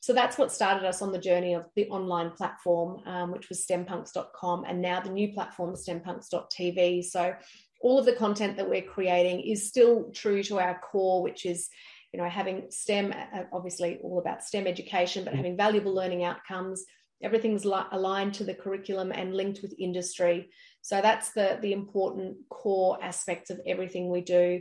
[0.01, 3.67] So that's what started us on the journey of the online platform, um, which was
[3.67, 7.05] stempunks.com, and now the new platform, stempunks.tv.
[7.05, 7.35] So
[7.81, 11.69] all of the content that we're creating is still true to our core, which is
[12.13, 16.85] you know having STEM, uh, obviously all about STEM education, but having valuable learning outcomes.
[17.23, 20.51] Everything's li- aligned to the curriculum and linked with industry.
[20.87, 24.61] So that's the the important core aspects of everything we do.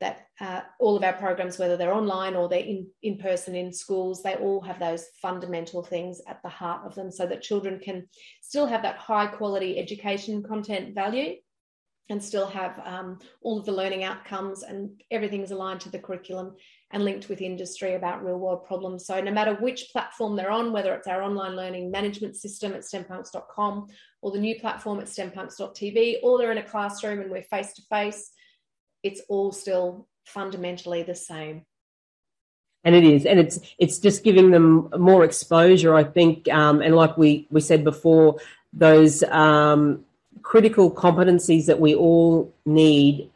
[0.00, 3.72] that uh, all of our programs, whether they're online or they're in, in person in
[3.72, 7.78] schools, they all have those fundamental things at the heart of them so that children
[7.78, 8.06] can
[8.40, 11.34] still have that high quality education content value
[12.08, 16.54] and still have um, all of the learning outcomes and everything's aligned to the curriculum
[16.92, 19.06] and linked with industry about real world problems.
[19.06, 22.80] So, no matter which platform they're on, whether it's our online learning management system at
[22.80, 23.88] stempunks.com
[24.22, 27.82] or the new platform at stempunks.tv, or they're in a classroom and we're face to
[27.82, 28.30] face,
[29.02, 31.64] it's all still fundamentally the same.
[32.82, 36.48] And it is, and it's it's just giving them more exposure, I think.
[36.48, 38.38] Um, and like we we said before,
[38.72, 40.04] those um,
[40.42, 43.30] critical competencies that we all need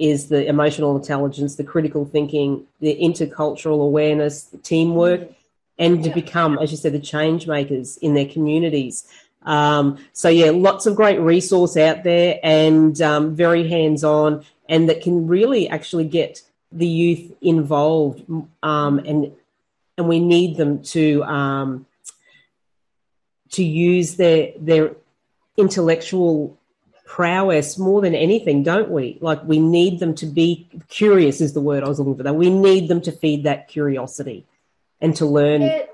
[0.00, 5.30] is the emotional intelligence, the critical thinking, the intercultural awareness, the teamwork,
[5.78, 9.06] and to become, as you said, the change makers in their communities.
[9.42, 14.88] Um, so yeah, lots of great resource out there and um, very hands on, and
[14.88, 18.22] that can really actually get the youth involved.
[18.62, 19.32] Um, and
[19.96, 21.86] and we need them to um,
[23.50, 24.92] to use their their
[25.56, 26.58] intellectual
[27.10, 29.18] prowess more than anything, don't we?
[29.20, 32.22] Like we need them to be curious is the word I was looking for.
[32.22, 34.46] That we need them to feed that curiosity
[35.00, 35.62] and to learn.
[35.62, 35.86] Yeah,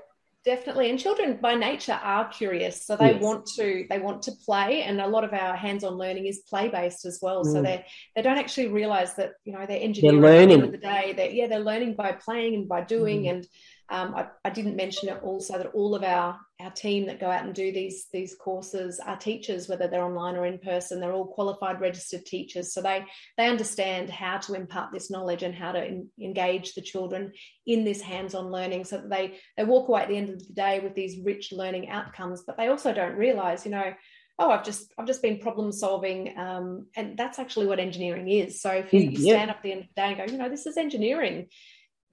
[0.45, 0.91] definitely.
[0.91, 3.21] And children by nature are curious, so they yes.
[3.21, 4.83] want to they want to play.
[4.83, 7.43] And a lot of our hands-on learning is play-based as well.
[7.43, 7.51] Mm.
[7.51, 7.83] So they
[8.15, 10.21] they don't actually realize that you know they're engineering.
[10.21, 10.61] They're learning.
[10.61, 13.31] The, the day, that yeah, they're learning by playing and by doing mm.
[13.31, 13.47] and
[13.89, 17.29] um, I, I, didn't mention it also that all of our our team that go
[17.29, 20.99] out and do these these courses are teachers, whether they're online or in person.
[20.99, 23.05] They're all qualified registered teachers, so they
[23.37, 27.31] they understand how to impart this knowledge and how to in, engage the children
[27.65, 30.53] in this hands-on learning, so that they they walk away at the end of the
[30.53, 32.43] day with these rich learning outcomes.
[32.45, 33.93] But they also don't realize, you know,
[34.39, 38.61] oh i've just i've just been problem solving um, and that's actually what engineering is
[38.61, 39.33] so if you yeah.
[39.33, 41.47] stand up at the end of the day and go you know this is engineering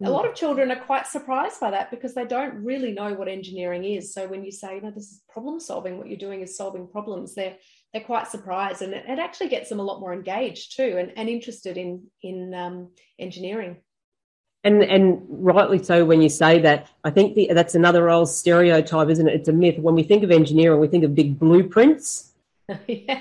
[0.02, 3.28] a lot of children are quite surprised by that because they don't really know what
[3.28, 4.12] engineering is.
[4.12, 6.88] So when you say, you know, this is problem solving, what you're doing is solving
[6.88, 7.56] problems, they're
[7.92, 11.12] they're quite surprised, and it, it actually gets them a lot more engaged too, and,
[11.16, 13.76] and interested in in um, engineering.
[14.64, 16.88] And and rightly so when you say that.
[17.04, 19.34] I think the, that's another old stereotype, isn't it?
[19.34, 19.78] It's a myth.
[19.78, 22.32] When we think of engineering, we think of big blueprints.
[22.88, 23.20] yeah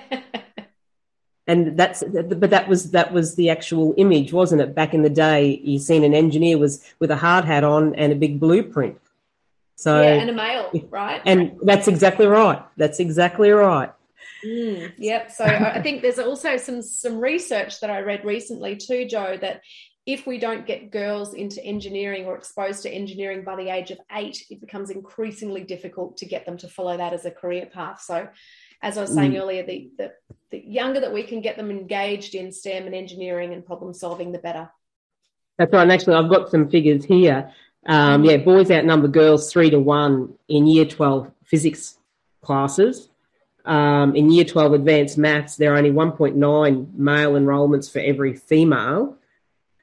[1.48, 4.74] and that's but that was that was the actual image wasn't it?
[4.74, 8.12] Back in the day you seen an engineer was with a hard hat on and
[8.12, 8.98] a big blueprint.
[9.76, 11.22] So yeah and a male right?
[11.26, 12.62] And that's exactly right.
[12.78, 13.92] That's exactly right.
[14.46, 15.32] Mm, yep.
[15.32, 19.62] So i think there's also some some research that i read recently too jo that
[20.06, 24.00] if we don't get girls into engineering or exposed to engineering by the age of
[24.12, 28.02] eight, it becomes increasingly difficult to get them to follow that as a career path.
[28.02, 28.28] So
[28.82, 29.40] as I was saying mm.
[29.40, 30.12] earlier, the, the,
[30.52, 34.34] the younger that we can get them engaged in STEM and engineering and problem solving,
[34.34, 34.70] the better.
[35.58, 35.84] That's right.
[35.84, 37.52] And actually, I've got some figures here.
[37.86, 41.98] Um, yeah, boys outnumber girls three to one in year 12 physics
[42.42, 43.10] classes.
[43.66, 49.18] Um, in year 12 advanced maths, there are only 1.9 male enrolments for every female.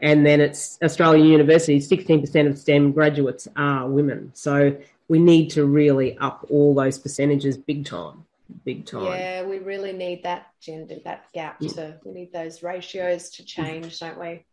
[0.00, 4.30] And then it's Australian universities, 16% of STEM graduates are women.
[4.34, 4.76] So
[5.08, 8.24] we need to really up all those percentages big time
[8.64, 9.04] big time.
[9.04, 11.72] Yeah, we really need that gender, that gap yeah.
[11.72, 14.44] to, we need those ratios to change, don't we?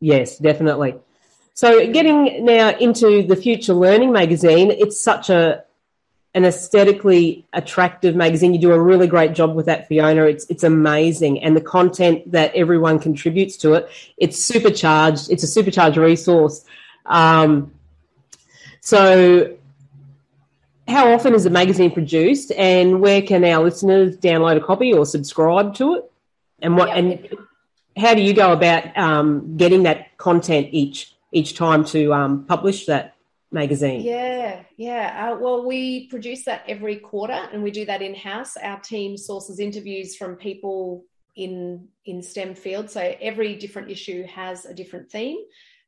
[0.00, 0.96] Yes, definitely.
[1.54, 5.64] So, getting now into the Future Learning magazine, it's such a
[6.34, 8.54] an aesthetically attractive magazine.
[8.54, 10.24] You do a really great job with that, Fiona.
[10.24, 15.30] It's it's amazing, and the content that everyone contributes to it, it's supercharged.
[15.30, 16.64] It's a supercharged resource.
[17.06, 17.72] Um,
[18.80, 19.56] so
[20.88, 25.04] how often is the magazine produced, and where can our listeners download a copy or
[25.04, 26.10] subscribe to it?
[26.60, 27.28] And what and
[27.96, 32.86] how do you go about um, getting that content each each time to um, publish
[32.86, 33.11] that
[33.52, 34.00] magazine?
[34.00, 35.32] Yeah, yeah.
[35.32, 38.56] Uh, well, we produce that every quarter, and we do that in house.
[38.56, 41.04] Our team sources interviews from people
[41.36, 45.38] in in STEM fields, so every different issue has a different theme.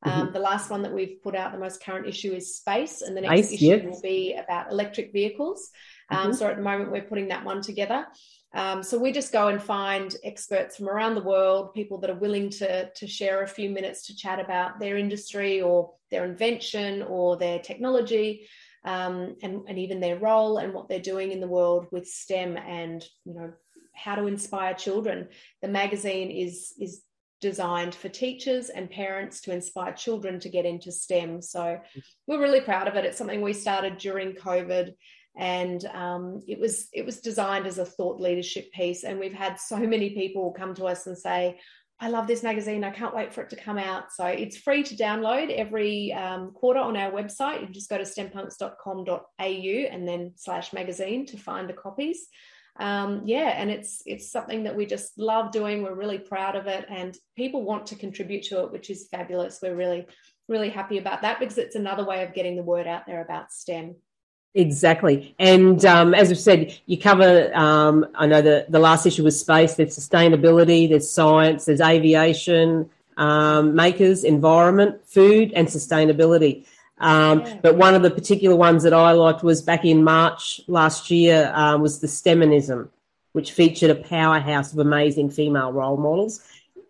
[0.02, 0.32] Um, mm-hmm.
[0.32, 3.22] The last one that we've put out, the most current issue is space, and the
[3.22, 3.84] next issue yes.
[3.84, 5.70] will be about electric vehicles.
[6.10, 6.32] Um, mm-hmm.
[6.32, 8.06] So at the moment, we're putting that one together.
[8.54, 12.18] Um, so we just go and find experts from around the world, people that are
[12.18, 17.02] willing to, to share a few minutes to chat about their industry or their invention
[17.02, 18.48] or their technology.
[18.86, 22.58] Um, and, and even their role and what they're doing in the world with STEM
[22.58, 23.50] and you know
[23.94, 25.28] how to inspire children.
[25.62, 27.02] The magazine is is
[27.40, 31.42] designed for teachers and parents to inspire children to get into STEM.
[31.42, 31.78] So
[32.26, 33.04] we're really proud of it.
[33.04, 34.94] It's something we started during COVID,
[35.36, 39.04] and um, it was it was designed as a thought leadership piece.
[39.04, 41.58] And we've had so many people come to us and say,
[42.00, 42.84] I love this magazine.
[42.84, 44.12] I can't wait for it to come out.
[44.12, 47.60] So it's free to download every um, quarter on our website.
[47.60, 52.28] You just go to stempunks.com.au and then slash magazine to find the copies.
[52.76, 55.82] Um, yeah, and it's it's something that we just love doing.
[55.82, 59.60] We're really proud of it, and people want to contribute to it, which is fabulous.
[59.62, 60.06] We're really
[60.48, 63.52] really happy about that because it's another way of getting the word out there about
[63.52, 63.94] STEM.
[64.56, 65.34] Exactly.
[65.38, 69.38] And um, as I've said, you cover, um, I know the, the last issue was
[69.38, 76.66] space, there's sustainability, there's science, there's aviation, um, makers, environment, food, and sustainability.
[76.98, 77.58] Um, yeah.
[77.62, 81.52] But one of the particular ones that I liked was back in March last year
[81.52, 82.88] uh, was the STEMinism,
[83.32, 86.40] which featured a powerhouse of amazing female role models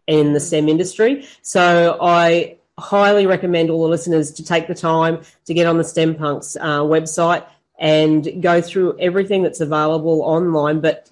[0.06, 1.26] in the STEM industry.
[1.40, 5.84] So I highly recommend all the listeners to take the time to get on the
[5.84, 7.46] STEM Punks uh, website
[7.78, 11.10] and go through everything that's available online, but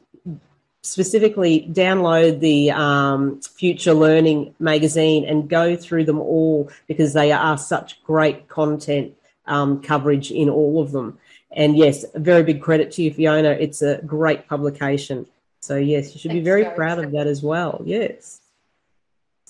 [0.83, 7.57] specifically download the um, Future Learning magazine and go through them all because they are
[7.57, 9.15] such great content
[9.47, 11.19] um, coverage in all of them.
[11.53, 13.51] And yes, a very big credit to you, Fiona.
[13.51, 15.27] It's a great publication.
[15.61, 17.83] So yes, you should Thanks, be very proud of that as well.
[17.85, 18.42] Yes.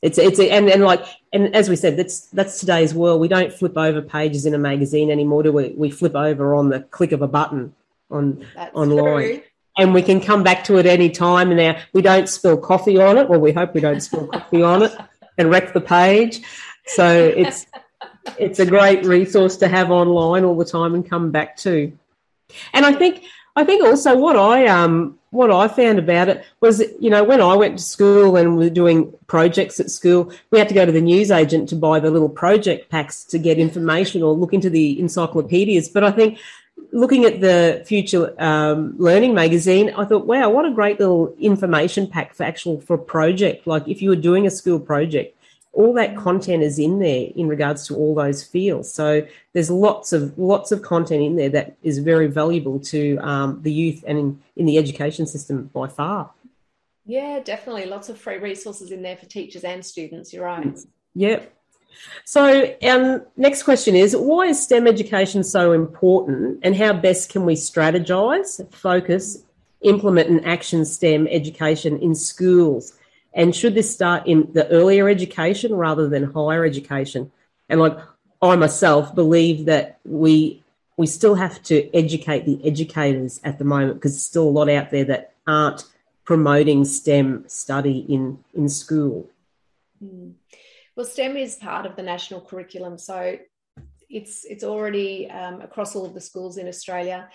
[0.02, 3.20] It's it's a, and and like and as we said, that's that's today's world.
[3.20, 5.74] We don't flip over pages in a magazine anymore, do we?
[5.76, 7.72] We flip over on the click of a button
[8.10, 9.26] on that's online.
[9.26, 9.42] True.
[9.78, 11.50] And we can come back to it any time.
[11.50, 13.28] And now we don't spill coffee on it.
[13.28, 14.94] Well, we hope we don't spill coffee on it
[15.38, 16.42] and wreck the page.
[16.86, 17.66] So it's
[18.38, 21.96] it's a great resource to have online all the time and come back to.
[22.72, 23.24] And I think
[23.54, 27.40] I think also what I um what I found about it was, you know, when
[27.40, 30.84] I went to school and we were doing projects at school, we had to go
[30.84, 34.68] to the newsagent to buy the little project packs to get information or look into
[34.68, 35.88] the encyclopedias.
[35.88, 36.38] But I think
[36.92, 42.08] looking at the Future um, Learning magazine, I thought, wow, what a great little information
[42.08, 43.66] pack for actual for a project.
[43.66, 45.34] Like if you were doing a school project,
[45.72, 48.92] all that content is in there in regards to all those fields.
[48.92, 53.60] So there's lots of lots of content in there that is very valuable to um,
[53.62, 56.30] the youth and in, in the education system by far.
[57.06, 57.86] Yeah, definitely.
[57.86, 60.32] Lots of free resources in there for teachers and students.
[60.32, 60.78] You're right.
[61.14, 61.52] Yep.
[62.24, 67.44] So, um, next question is why is STEM education so important and how best can
[67.44, 69.42] we strategize, focus,
[69.82, 72.94] implement, and action STEM education in schools?
[73.34, 77.32] And should this start in the earlier education rather than higher education?
[77.68, 77.96] And like
[78.42, 80.62] I myself believe that we
[80.96, 84.68] we still have to educate the educators at the moment because there's still a lot
[84.68, 85.84] out there that aren't
[86.24, 89.30] promoting STEM study in in school.
[90.02, 90.34] Mm.
[90.94, 93.38] Well, STEM is part of the national curriculum, so
[94.10, 97.28] it's it's already um, across all of the schools in Australia.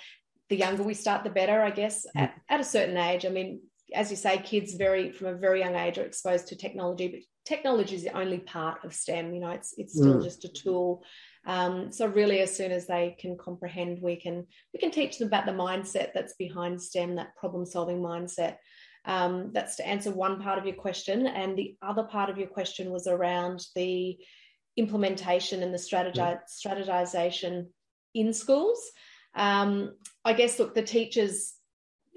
[0.50, 2.06] The younger we start, the better, I guess.
[2.16, 3.60] At, at a certain age, I mean,
[3.94, 7.20] as you say, kids very from a very young age are exposed to technology, but
[7.46, 9.34] technology is the only part of STEM.
[9.34, 10.24] You know, it's it's still mm.
[10.24, 11.04] just a tool.
[11.46, 15.28] Um, so really, as soon as they can comprehend, we can we can teach them
[15.28, 18.58] about the mindset that's behind STEM, that problem solving mindset.
[19.06, 22.48] Um, that's to answer one part of your question, and the other part of your
[22.48, 24.18] question was around the
[24.76, 27.68] implementation and the strategize, strategization
[28.14, 28.80] in schools.
[29.34, 31.54] Um, I guess look, the teachers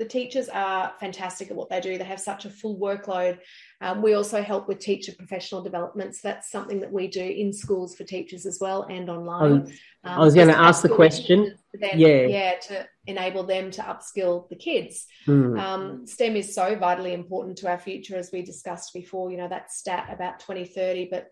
[0.00, 1.98] the teachers are fantastic at what they do.
[1.98, 3.38] They have such a full workload.
[3.82, 6.14] Um, we also help with teacher professional development.
[6.14, 9.52] So that's something that we do in schools for teachers as well and online.
[9.52, 9.72] Um,
[10.04, 11.54] I was going to ask the question.
[11.74, 12.22] Then, yeah.
[12.22, 15.04] Yeah, to enable them to upskill the kids.
[15.26, 15.58] Hmm.
[15.58, 19.30] Um, STEM is so vitally important to our future, as we discussed before.
[19.30, 21.30] You know, that stat about 2030, but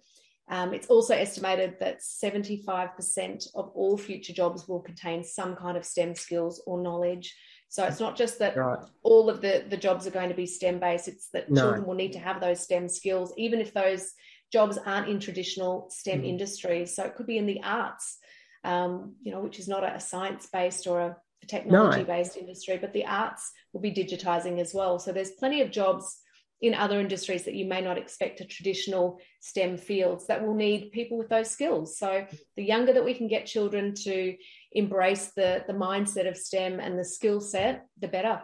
[0.51, 5.87] um, it's also estimated that 75% of all future jobs will contain some kind of
[5.87, 7.35] STEM skills or knowledge.
[7.69, 8.79] So it's not just that right.
[9.03, 11.61] all of the, the jobs are going to be STEM based, it's that no.
[11.61, 14.13] children will need to have those STEM skills, even if those
[14.51, 16.29] jobs aren't in traditional STEM mm.
[16.29, 16.97] industries.
[16.97, 18.19] So it could be in the arts,
[18.65, 21.17] um, you know, which is not a science based or a,
[21.47, 22.43] technology based no.
[22.43, 24.99] industry, but the arts will be digitizing as well.
[24.99, 26.19] So there's plenty of jobs
[26.61, 30.91] in other industries that you may not expect to traditional STEM fields that will need
[30.91, 31.97] people with those skills.
[31.97, 34.37] So the younger that we can get children to
[34.73, 38.43] embrace the the mindset of STEM and the skill set, the better.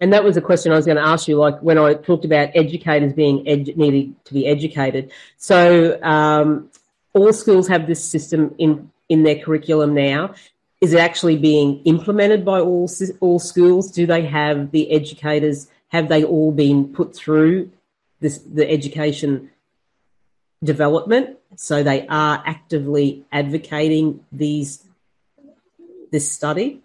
[0.00, 1.38] And that was a question I was going to ask you.
[1.38, 6.70] Like when I talked about educators being edu- needing to be educated, so um,
[7.14, 10.34] all schools have this system in in their curriculum now.
[10.80, 13.90] Is it actually being implemented by all all schools?
[13.90, 15.68] Do they have the educators?
[15.94, 17.70] Have they all been put through
[18.20, 19.50] this the education
[20.62, 21.38] development?
[21.56, 24.84] So they are actively advocating these
[26.14, 26.80] this study?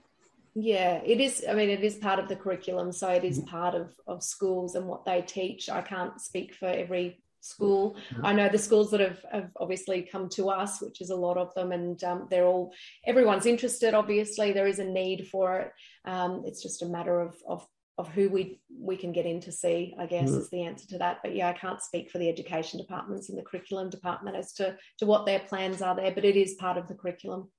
[0.55, 1.45] Yeah, it is.
[1.47, 3.55] I mean, it is part of the curriculum, so it is mm-hmm.
[3.57, 5.70] part of of schools and what they teach.
[5.70, 7.95] I can't speak for every school.
[7.95, 8.26] Mm-hmm.
[8.26, 11.38] I know the schools that have, have obviously come to us, which is a lot
[11.38, 12.74] of them, and um, they're all
[13.05, 13.93] everyone's interested.
[13.93, 15.72] Obviously, there is a need for it.
[16.05, 17.68] Um, it's just a matter of of
[18.00, 20.39] of who we we can get in to see, I guess, mm.
[20.39, 21.20] is the answer to that.
[21.22, 24.78] But yeah, I can't speak for the education departments and the curriculum department as to
[25.00, 27.50] to what their plans are there, but it is part of the curriculum.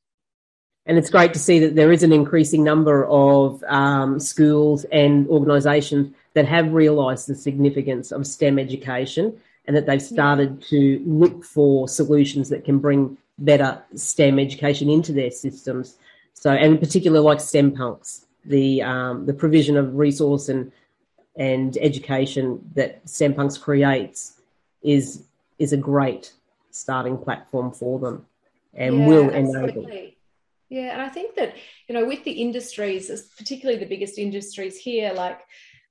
[0.87, 5.29] And it's great to see that there is an increasing number of um, schools and
[5.29, 10.69] organisations that have realised the significance of STEM education and that they've started yeah.
[10.71, 15.99] to look for solutions that can bring better STEM education into their systems.
[16.33, 20.73] So, and in particular, like STEM Punks, the um, the provision of resource and
[21.37, 24.41] and education that STEM Punks creates
[24.83, 25.25] is
[25.59, 26.33] is a great
[26.71, 28.27] starting platform for them
[28.75, 29.65] and yeah, will enable.
[29.65, 30.17] Absolutely.
[30.69, 31.57] Yeah, and I think that
[31.89, 35.41] you know with the industries, particularly the biggest industries here, like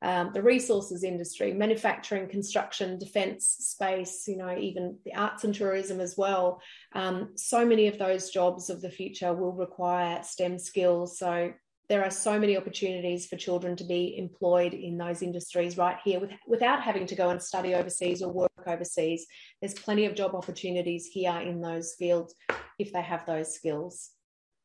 [0.02, 6.00] um, the resources industry, manufacturing, construction, defence, space, you know, even the arts and tourism
[6.00, 6.62] as well.
[6.94, 11.20] Um, so many of those jobs of the future will require STEM skills.
[11.20, 11.54] So
[11.90, 16.20] there are so many opportunities for children to be employed in those industries right here
[16.20, 19.26] with, without having to go and study overseas or work overseas.
[19.60, 22.36] There's plenty of job opportunities here in those fields
[22.78, 24.12] if they have those skills.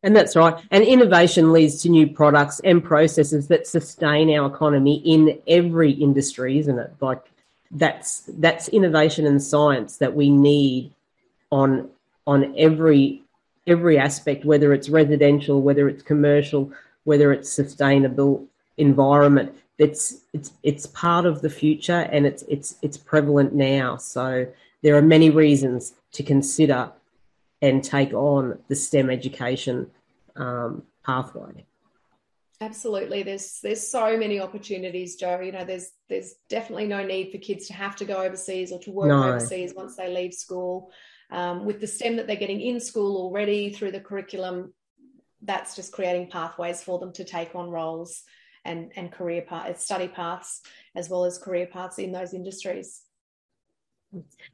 [0.03, 0.55] And that's right.
[0.71, 6.59] And innovation leads to new products and processes that sustain our economy in every industry,
[6.59, 6.93] isn't it?
[7.01, 7.23] Like
[7.71, 10.93] that's that's innovation and science that we need
[11.51, 11.89] on
[12.27, 13.23] on every
[13.67, 16.71] every aspect, whether it's residential, whether it's commercial,
[17.05, 18.47] whether it's sustainable
[18.77, 19.55] environment.
[19.79, 23.97] It's it's it's part of the future and it's it's it's prevalent now.
[23.97, 24.47] So
[24.83, 26.93] there are many reasons to consider
[27.63, 29.91] and take on the STEM education
[30.37, 31.65] um, pathway.
[32.61, 35.41] Absolutely, there's there's so many opportunities, Jo.
[35.41, 38.79] You know, there's there's definitely no need for kids to have to go overseas or
[38.81, 39.25] to work no.
[39.25, 40.91] overseas once they leave school.
[41.31, 44.73] Um, with the STEM that they're getting in school already through the curriculum,
[45.45, 48.23] that's just creating pathways for them to take on roles
[48.65, 50.63] and and career path, study paths
[50.95, 53.03] as well as career paths in those industries.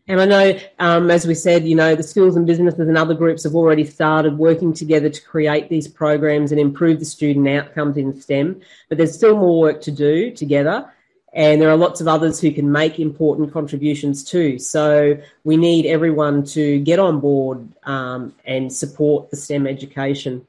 [0.09, 3.15] And I know, um, as we said, you know, the schools and businesses and other
[3.15, 7.99] groups have already started working together to create these programs and improve the student outcomes
[7.99, 8.63] in STEM.
[8.89, 10.91] But there's still more work to do together.
[11.33, 14.59] And there are lots of others who can make important contributions too.
[14.59, 20.47] So we need everyone to get on board um, and support the STEM education.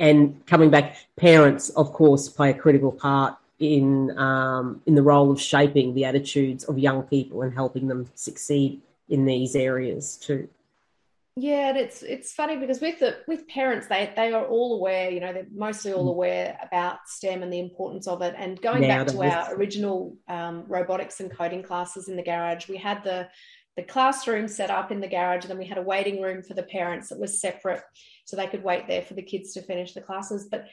[0.00, 5.30] And coming back, parents, of course, play a critical part in um, in the role
[5.30, 8.80] of shaping the attitudes of young people and helping them succeed
[9.10, 10.48] in these areas too.
[11.36, 15.10] Yeah, and it's it's funny because with the with parents, they they are all aware.
[15.10, 16.10] You know, they're mostly all mm.
[16.10, 18.34] aware about STEM and the importance of it.
[18.36, 22.68] And going now back to our original um, robotics and coding classes in the garage,
[22.68, 23.28] we had the
[23.76, 26.54] the classroom set up in the garage, and then we had a waiting room for
[26.54, 27.82] the parents that was separate,
[28.30, 30.46] so they could wait there for the kids to finish the classes.
[30.48, 30.68] But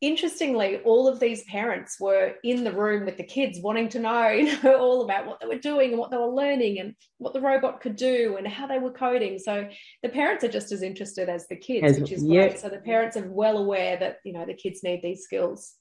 [0.00, 4.28] interestingly, all of these parents were in the room with the kids, wanting to know,
[4.30, 7.34] you know, all about what they were doing and what they were learning and what
[7.34, 9.38] the robot could do and how they were coding.
[9.38, 9.68] So
[10.02, 12.48] the parents are just as interested as the kids, as, which is yeah.
[12.48, 12.58] great.
[12.58, 15.74] So the parents are well aware that you know the kids need these skills.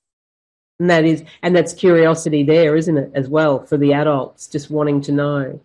[0.82, 4.72] And that is, and that's curiosity there, isn't it, as well, for the adults just
[4.72, 5.60] wanting to know.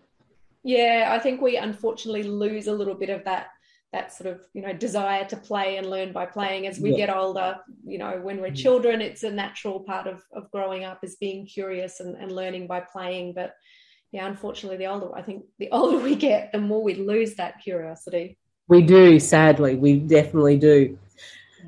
[0.63, 3.47] Yeah, I think we unfortunately lose a little bit of that
[3.97, 7.05] that sort of you know desire to play and learn by playing as we yeah.
[7.05, 7.57] get older.
[7.85, 11.45] You know when we're children it's a natural part of, of growing up is being
[11.45, 13.33] curious and, and learning by playing.
[13.33, 13.53] But
[14.11, 17.61] yeah unfortunately the older i think the older we get the more we lose that
[17.61, 18.37] curiosity.
[18.69, 19.75] We do sadly.
[19.75, 20.97] We definitely do.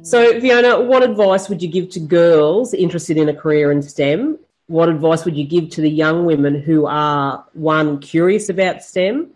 [0.02, 0.42] So mm.
[0.42, 4.40] fiona what advice would you give to girls interested in a career in stem?
[4.68, 9.32] What advice would you give to the young women who are one curious about stem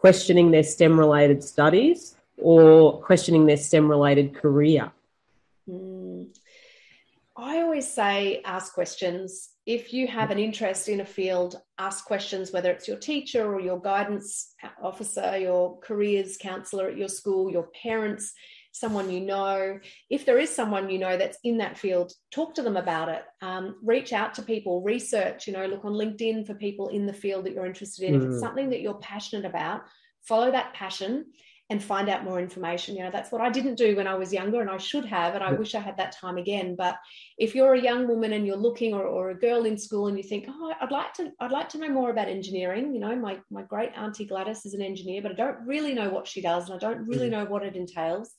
[0.00, 4.92] questioning their STEM related studies or questioning their STEM related career?
[5.68, 6.28] Mm.
[7.36, 9.50] I always say ask questions.
[9.64, 13.60] If you have an interest in a field, ask questions, whether it's your teacher or
[13.60, 18.34] your guidance officer, your careers counselor at your school, your parents,
[18.72, 19.78] someone you know.
[20.10, 23.22] If there is someone you know that's in that field, talk to them about it.
[23.42, 27.12] Um, reach out to people, research, you know, look on LinkedIn for people in the
[27.12, 28.14] field that you're interested in.
[28.14, 28.16] Mm.
[28.18, 28.40] If it's hmm.
[28.40, 29.82] something that you're passionate about,
[30.22, 31.26] follow that passion
[31.70, 32.96] and find out more information.
[32.96, 35.34] You know, that's what I didn't do when I was younger, and I should have,
[35.34, 36.76] and I wish I had that time again.
[36.76, 36.96] But
[37.36, 40.16] if you're a young woman and you're looking, or, or, a girl in school, and
[40.16, 42.94] you think, oh, I'd like to, I'd like to know more about engineering.
[42.94, 46.08] You know, my my great auntie Gladys is an engineer, but I don't really know
[46.08, 47.32] what she does, and I don't really mm.
[47.32, 48.34] know what it entails.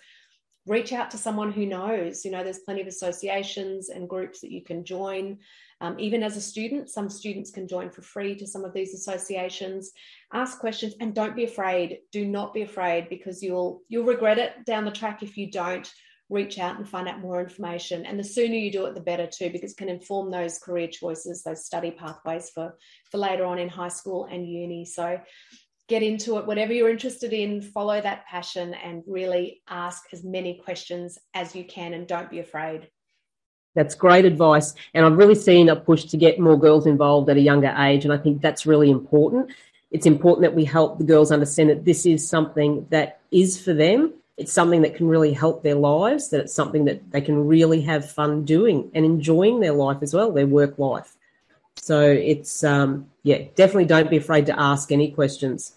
[0.66, 2.24] Reach out to someone who knows.
[2.24, 5.40] You know, there's plenty of associations and groups that you can join.
[5.82, 8.94] Um, even as a student, some students can join for free to some of these
[8.94, 9.92] associations.
[10.34, 12.00] Ask questions and don't be afraid.
[12.12, 15.90] Do not be afraid because you'll you'll regret it down the track if you don't
[16.30, 18.06] reach out and find out more information.
[18.06, 20.88] And the sooner you do it, the better too, because it can inform those career
[20.88, 22.76] choices, those study pathways for
[23.10, 24.86] for later on in high school and uni.
[24.86, 25.20] So
[25.90, 30.62] get into it, whatever you're interested in, follow that passion and really ask as many
[30.64, 32.88] questions as you can and don't be afraid.
[33.76, 34.74] That's great advice.
[34.94, 38.04] And I've really seen a push to get more girls involved at a younger age.
[38.06, 39.52] And I think that's really important.
[39.92, 43.74] It's important that we help the girls understand that this is something that is for
[43.74, 44.14] them.
[44.38, 47.82] It's something that can really help their lives, that it's something that they can really
[47.82, 51.16] have fun doing and enjoying their life as well, their work life.
[51.76, 55.74] So it's, um, yeah, definitely don't be afraid to ask any questions.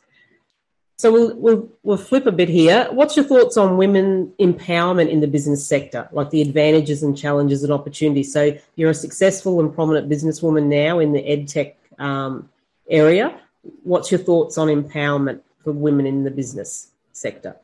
[0.98, 2.86] So we'll, we'll, we'll flip a bit here.
[2.92, 7.64] What's your thoughts on women empowerment in the business sector, like the advantages and challenges
[7.64, 8.32] and opportunities?
[8.32, 12.48] So you're a successful and prominent businesswoman now in the edtech um,
[12.88, 13.40] area.
[13.82, 17.56] What's your thoughts on empowerment for women in the business sector?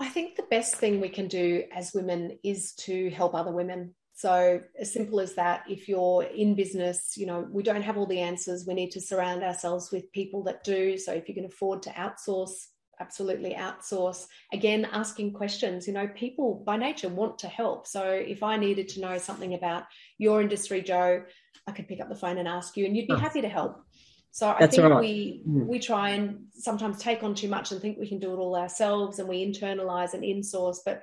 [0.00, 3.94] I think the best thing we can do as women is to help other women.
[4.14, 8.06] So, as simple as that, if you're in business, you know, we don't have all
[8.06, 8.66] the answers.
[8.66, 10.98] We need to surround ourselves with people that do.
[10.98, 12.52] So, if you can afford to outsource,
[13.00, 14.26] absolutely outsource.
[14.52, 15.86] Again, asking questions.
[15.86, 17.86] You know, people by nature want to help.
[17.86, 19.84] So, if I needed to know something about
[20.18, 21.24] your industry, Jo,
[21.66, 23.84] I could pick up the phone and ask you, and you'd be happy to help.
[24.32, 25.00] So I That's think right.
[25.00, 25.66] we mm.
[25.66, 28.56] we try and sometimes take on too much and think we can do it all
[28.56, 30.78] ourselves, and we internalize and insource.
[30.84, 31.02] But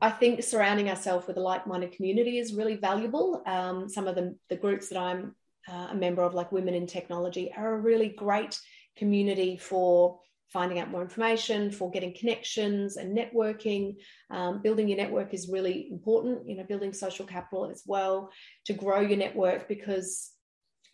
[0.00, 3.42] I think surrounding ourselves with a like-minded community is really valuable.
[3.46, 5.34] Um, some of the, the groups that I'm
[5.68, 8.58] uh, a member of, like Women in Technology, are a really great
[8.96, 10.18] community for
[10.52, 13.96] finding out more information, for getting connections and networking.
[14.30, 16.48] Um, building your network is really important.
[16.48, 18.30] You know, building social capital as well
[18.64, 20.30] to grow your network because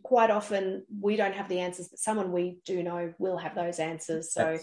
[0.03, 3.79] quite often we don't have the answers, but someone we do know will have those
[3.79, 4.33] answers.
[4.33, 4.59] So,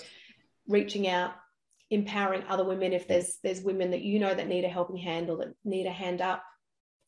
[0.67, 1.31] reaching out
[1.91, 2.93] empowering other women.
[2.93, 5.85] If there's there's women that you know that need a helping hand or that need
[5.85, 6.43] a hand up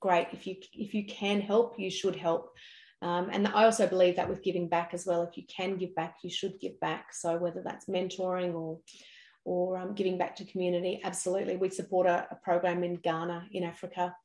[0.02, 0.28] great.
[0.34, 2.52] If you if you can help you should help.
[3.02, 5.94] Um, and i also believe that with giving back as well if you can give
[5.94, 7.14] back you should give back.
[7.14, 8.80] So whether that's mentoring or
[9.46, 11.56] or um, giving back to community absolutely.
[11.56, 14.16] We support a, a program in ghana in africa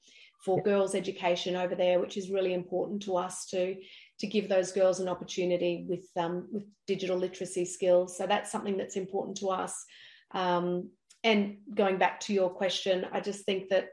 [0.45, 3.77] for girls education over there which is really important to us to
[4.21, 8.17] to give those girls an opportunity with um, with digital literacy skills.
[8.17, 9.85] So that's something that's important to us
[10.33, 10.91] um,
[11.25, 13.89] and going back to your question, I just think that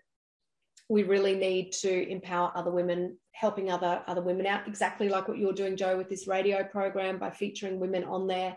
[0.89, 5.37] we really need to empower other women, helping other other women out, exactly like what
[5.37, 8.55] you're doing, Jo, with this radio program by featuring women on there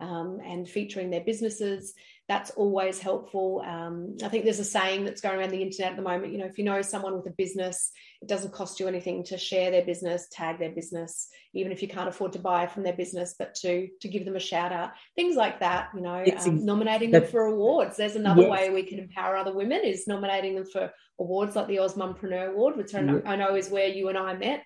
[0.00, 1.94] um, and featuring their businesses
[2.28, 3.62] that's always helpful.
[3.64, 6.32] Um, I think there's a saying that's going around the internet at the moment.
[6.32, 9.38] You know, if you know someone with a business, it doesn't cost you anything to
[9.38, 12.94] share their business, tag their business, even if you can't afford to buy from their
[12.94, 15.90] business, but to to give them a shout out, things like that.
[15.94, 17.96] You know, um, nominating them for awards.
[17.96, 18.50] There's another yes.
[18.50, 22.48] way we can empower other women is nominating them for awards like the Oz Mumpreneur
[22.48, 24.64] Award, which I know, I know is where you and I met.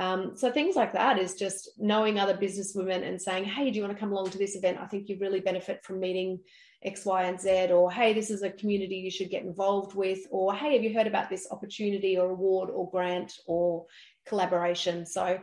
[0.00, 3.76] Um, so things like that is just knowing other business women and saying, "Hey, do
[3.76, 4.78] you want to come along to this event?
[4.80, 6.40] I think you really benefit from meeting
[6.82, 10.20] X, Y, and Z, or hey, this is a community you should get involved with,
[10.30, 13.84] or hey, have you heard about this opportunity or award or grant or
[14.24, 15.04] collaboration?
[15.04, 15.38] So,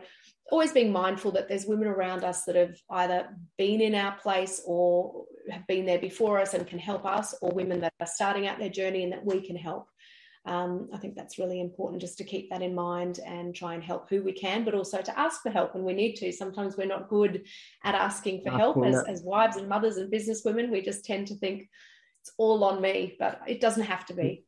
[0.50, 3.28] always being mindful that there's women around us that have either
[3.58, 7.52] been in our place or have been there before us and can help us, or
[7.52, 9.86] women that are starting out their journey and that we can help
[10.48, 13.82] um, I think that's really important just to keep that in mind and try and
[13.82, 16.32] help who we can, but also to ask for help when we need to.
[16.32, 17.44] Sometimes we're not good
[17.84, 20.70] at asking for help as, as wives and mothers and business women.
[20.70, 21.68] We just tend to think
[22.22, 24.44] it's all on me, but it doesn't have to be.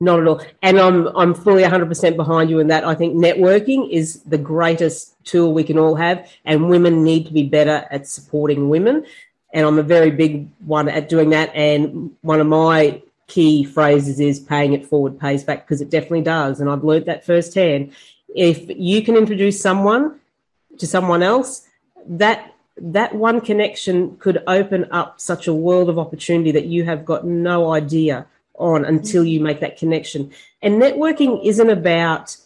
[0.00, 0.42] Not at all.
[0.62, 2.84] And I'm I'm fully 100% behind you in that.
[2.84, 7.32] I think networking is the greatest tool we can all have, and women need to
[7.32, 9.04] be better at supporting women.
[9.52, 11.54] And I'm a very big one at doing that.
[11.54, 16.22] And one of my key phrases is paying it forward pays back because it definitely
[16.22, 16.60] does.
[16.60, 17.92] And I've learned that firsthand.
[18.34, 20.18] If you can introduce someone
[20.78, 21.68] to someone else,
[22.06, 27.04] that that one connection could open up such a world of opportunity that you have
[27.04, 30.30] got no idea on until you make that connection.
[30.62, 32.36] And networking isn't about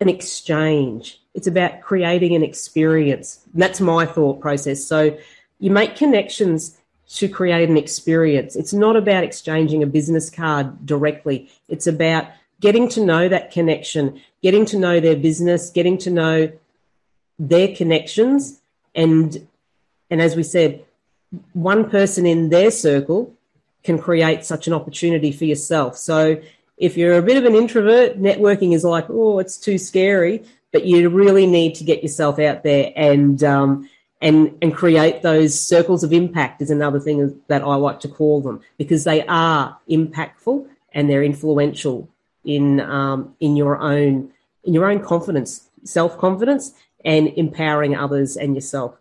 [0.00, 1.20] an exchange.
[1.34, 3.40] It's about creating an experience.
[3.54, 4.84] that's my thought process.
[4.84, 5.16] So
[5.58, 6.76] you make connections
[7.16, 8.56] to create an experience.
[8.56, 11.50] It's not about exchanging a business card directly.
[11.68, 12.26] It's about
[12.60, 16.52] getting to know that connection, getting to know their business, getting to know
[17.38, 18.60] their connections
[18.94, 19.46] and
[20.10, 20.84] and as we said,
[21.54, 23.34] one person in their circle
[23.82, 25.96] can create such an opportunity for yourself.
[25.96, 26.42] So
[26.76, 30.44] if you're a bit of an introvert, networking is like, oh, it's too scary.
[30.70, 33.88] But you really need to get yourself out there and um,
[34.22, 38.40] and and create those circles of impact is another thing that I like to call
[38.40, 42.08] them because they are impactful and they're influential
[42.44, 44.32] in um, in your own
[44.64, 46.72] in your own confidence, self confidence,
[47.04, 48.96] and empowering others and yourself.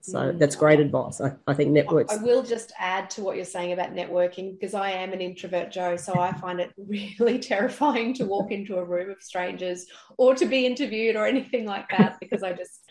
[0.00, 0.38] So mm.
[0.38, 1.20] that's great advice.
[1.20, 2.12] I, I think networks.
[2.12, 5.72] I will just add to what you're saying about networking because I am an introvert,
[5.72, 5.96] Jo.
[5.96, 9.86] So I find it really terrifying to walk into a room of strangers
[10.18, 12.81] or to be interviewed or anything like that because I just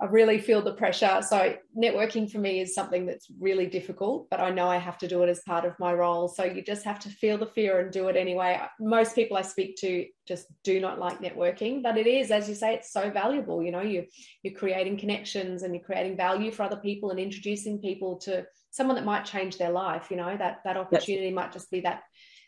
[0.00, 1.22] I really feel the pressure.
[1.22, 5.08] So networking for me is something that's really difficult, but I know I have to
[5.08, 6.26] do it as part of my role.
[6.26, 8.60] So you just have to feel the fear and do it anyway.
[8.80, 12.56] Most people I speak to just do not like networking, but it is, as you
[12.56, 13.62] say, it's so valuable.
[13.62, 14.06] You know, you
[14.42, 18.96] you're creating connections and you're creating value for other people and introducing people to someone
[18.96, 20.10] that might change their life.
[20.10, 21.34] You know, that that opportunity yes.
[21.34, 22.02] might just be that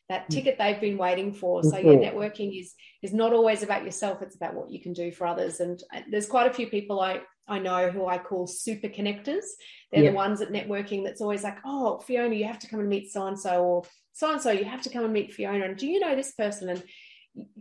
[0.08, 0.34] that mm.
[0.34, 1.62] ticket they've been waiting for.
[1.62, 5.12] So your networking is is not always about yourself; it's about what you can do
[5.12, 5.60] for others.
[5.60, 9.44] And uh, there's quite a few people I I know who I call super connectors.
[9.92, 10.10] They're yeah.
[10.10, 13.12] the ones at networking that's always like, oh, Fiona, you have to come and meet
[13.12, 13.82] so and so, or
[14.12, 15.64] so and so, you have to come and meet Fiona.
[15.64, 16.68] And do you know this person?
[16.68, 16.82] And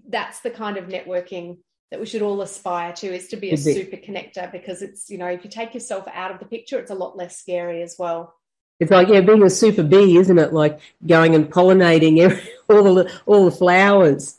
[0.08, 1.58] that's the kind of networking
[1.92, 5.18] that we should all aspire to is to be a super connector because it's, you
[5.18, 7.96] know, if you take yourself out of the picture, it's a lot less scary as
[8.00, 8.34] well.
[8.80, 10.52] It's like yeah, being a super bee, isn't it?
[10.52, 14.38] Like going and pollinating every, all the all the flowers.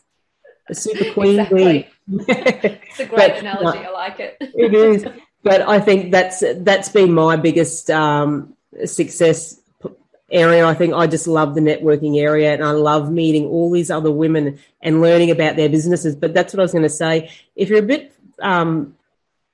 [0.69, 1.89] A super queen exactly.
[2.07, 2.25] bee.
[2.29, 3.79] it's a great but, analogy.
[3.79, 4.37] I like it.
[4.41, 5.07] it is
[5.47, 9.61] but I think that's that's been my biggest um, success
[10.29, 10.67] area.
[10.67, 14.11] I think I just love the networking area, and I love meeting all these other
[14.11, 16.17] women and learning about their businesses.
[16.17, 17.31] But that's what I was going to say.
[17.55, 18.97] If you're a bit um,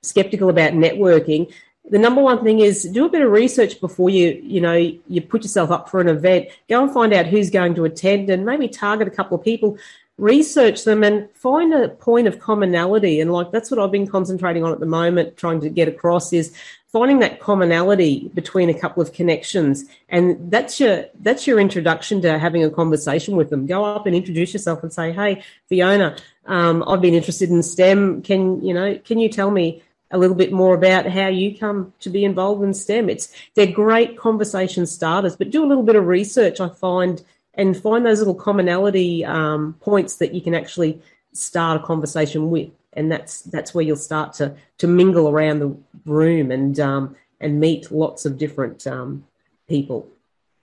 [0.01, 1.53] skeptical about networking,
[1.87, 5.21] the number one thing is do a bit of research before you you know you
[5.21, 8.45] put yourself up for an event go and find out who's going to attend and
[8.45, 9.77] maybe target a couple of people
[10.17, 13.19] research them and find a point of commonality.
[13.19, 16.31] And like that's what i've been concentrating on at the moment trying to get across
[16.31, 16.55] is
[16.91, 19.85] finding that commonality between a couple of connections.
[20.09, 23.65] And that's your that's your introduction to having a conversation with them.
[23.65, 28.21] Go up and introduce yourself and say hey fiona um, i've been interested in stem.
[28.21, 31.91] Can you know can you tell me a little bit more about how you come
[32.01, 33.09] to be involved in stem?
[33.09, 37.23] It's they're great conversation starters but do a little bit of research i find
[37.55, 41.01] and find those little commonality um, points that you can actually
[41.33, 42.69] start a conversation with.
[42.93, 45.75] And that's that's where you'll start to to mingle around the
[46.05, 49.25] room and um, and meet lots of different um,
[49.67, 50.07] people.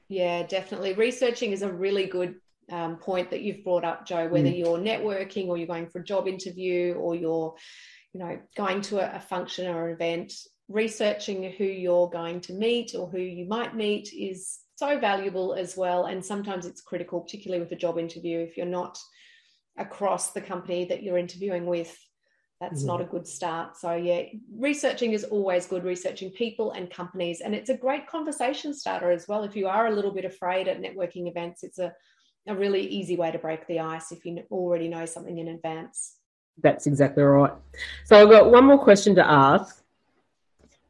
[0.08, 0.94] Yeah definitely.
[0.94, 2.36] Researching is a really good
[2.70, 4.58] um, point that you've brought up jo whether mm.
[4.58, 7.54] you're networking or you're going for a job interview or you're
[8.12, 10.32] you know going to a, a function or an event
[10.68, 15.76] researching who you're going to meet or who you might meet is so valuable as
[15.76, 16.06] well.
[16.06, 18.98] And sometimes it's critical, particularly with a job interview, if you're not
[19.76, 21.96] across the company that you're interviewing with,
[22.60, 23.08] that's not mm-hmm.
[23.08, 23.76] a good start.
[23.76, 24.22] So, yeah,
[24.58, 27.42] researching is always good, researching people and companies.
[27.42, 29.44] And it's a great conversation starter as well.
[29.44, 31.92] If you are a little bit afraid at networking events, it's a,
[32.46, 36.16] a really easy way to break the ice if you already know something in advance.
[36.62, 37.52] That's exactly right.
[38.04, 39.82] So, I've got one more question to ask.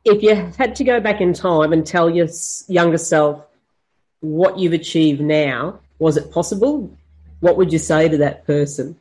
[0.04, 2.28] If you had to go back in time and tell your
[2.68, 3.44] younger self
[4.20, 6.96] what you've achieved now, was it possible?
[7.40, 8.98] What would you say to that person,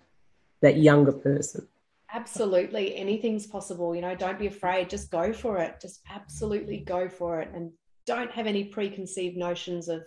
[0.61, 1.67] that younger person?
[2.11, 2.95] Absolutely.
[2.95, 3.95] Anything's possible.
[3.95, 4.89] You know, don't be afraid.
[4.89, 5.79] Just go for it.
[5.81, 7.49] Just absolutely go for it.
[7.53, 7.71] And
[8.05, 10.03] don't have any preconceived notions of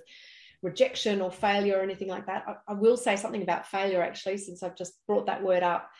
[0.62, 2.44] rejection or failure or anything like that.
[2.46, 5.90] I, I will say something about failure actually, since I've just brought that word up.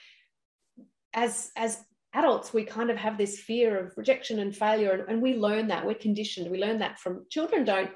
[1.15, 1.85] As, as
[2.15, 5.69] adults we kind of have this fear of rejection and failure and, and, we learn
[5.69, 7.91] that we're conditioned we learn that from children don't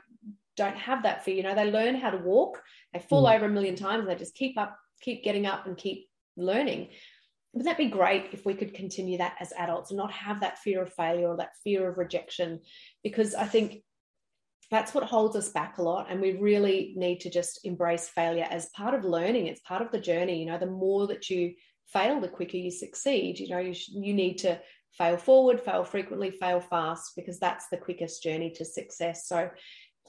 [0.56, 1.34] don't have that fear.
[1.34, 3.34] You know, they learn how to walk, they fall mm.
[3.34, 6.88] over a million times, and they just keep up, keep getting up and keep learning.
[7.52, 10.58] Wouldn't that be great if we could continue that as adults and not have that
[10.58, 12.60] fear of failure or that fear of rejection?
[13.02, 13.82] Because I think
[14.70, 16.08] that's what holds us back a lot.
[16.10, 19.46] And we really need to just embrace failure as part of learning.
[19.46, 20.40] It's part of the journey.
[20.40, 21.54] You know, the more that you
[21.86, 23.38] fail, the quicker you succeed.
[23.38, 24.60] You know, you, sh- you need to
[24.92, 29.28] fail forward, fail frequently, fail fast, because that's the quickest journey to success.
[29.28, 29.48] So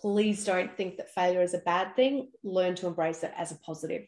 [0.01, 2.29] please don't think that failure is a bad thing.
[2.43, 4.07] Learn to embrace it as a positive.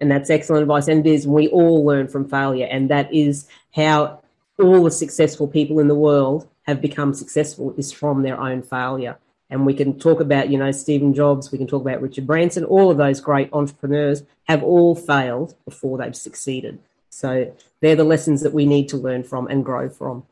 [0.00, 0.88] And that's excellent advice.
[0.88, 2.66] And it is, we all learn from failure.
[2.70, 4.22] And that is how
[4.58, 9.18] all the successful people in the world have become successful is from their own failure.
[9.50, 12.64] And we can talk about, you know, Stephen Jobs, we can talk about Richard Branson,
[12.64, 16.78] all of those great entrepreneurs have all failed before they've succeeded.
[17.10, 20.24] So they're the lessons that we need to learn from and grow from.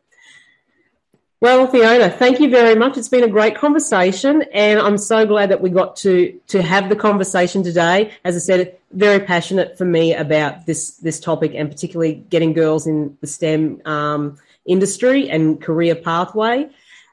[1.41, 2.97] Well, Fiona, thank you very much.
[2.97, 6.89] It's been a great conversation, and I'm so glad that we got to to have
[6.89, 8.13] the conversation today.
[8.25, 12.89] As I said, very passionate for me about this this topic, and particularly getting girls
[12.89, 14.37] in the STEM um,
[14.67, 16.71] industry and career pathway.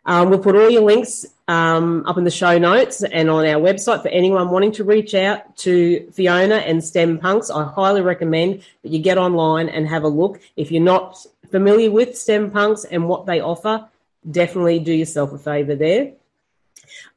[0.08, 3.62] Um, we'll put all your links um, up in the show notes and on our
[3.62, 7.52] website for anyone wanting to reach out to Fiona and STEM Punks.
[7.52, 10.42] I highly recommend that you get online and have a look.
[10.58, 13.88] If you're not familiar with STEM Punks and what they offer,
[14.30, 16.14] definitely do yourself a favour there.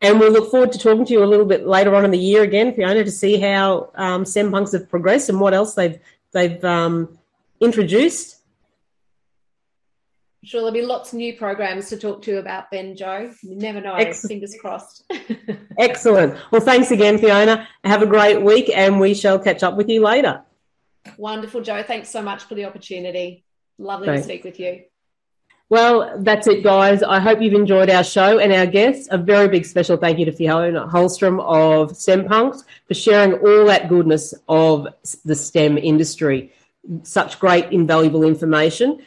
[0.01, 2.19] And we look forward to talking to you a little bit later on in the
[2.19, 5.99] year again, Fiona, to see how um, STEM Punks have progressed and what else they've
[6.33, 7.19] they've um,
[7.61, 8.37] introduced.
[10.43, 13.33] I'm sure there'll be lots of new programs to talk to you about then, Jo.
[13.43, 13.95] You never know.
[13.95, 14.29] Excellent.
[14.29, 15.05] Fingers crossed.
[15.79, 16.39] Excellent.
[16.53, 17.67] Well, thanks again, Fiona.
[17.83, 20.43] Have a great week, and we shall catch up with you later.
[21.17, 21.83] Wonderful, Jo.
[21.83, 23.45] Thanks so much for the opportunity.
[23.79, 24.23] Lovely thanks.
[24.23, 24.83] to speak with you.
[25.71, 27.03] Well, that's it, guys.
[27.03, 29.07] I hope you've enjoyed our show and our guests.
[29.11, 33.66] A very big special thank you to Fiona Holstrom of STEM Punks for sharing all
[33.66, 34.89] that goodness of
[35.27, 36.55] the STEM industry.
[37.03, 39.03] Such great, invaluable information.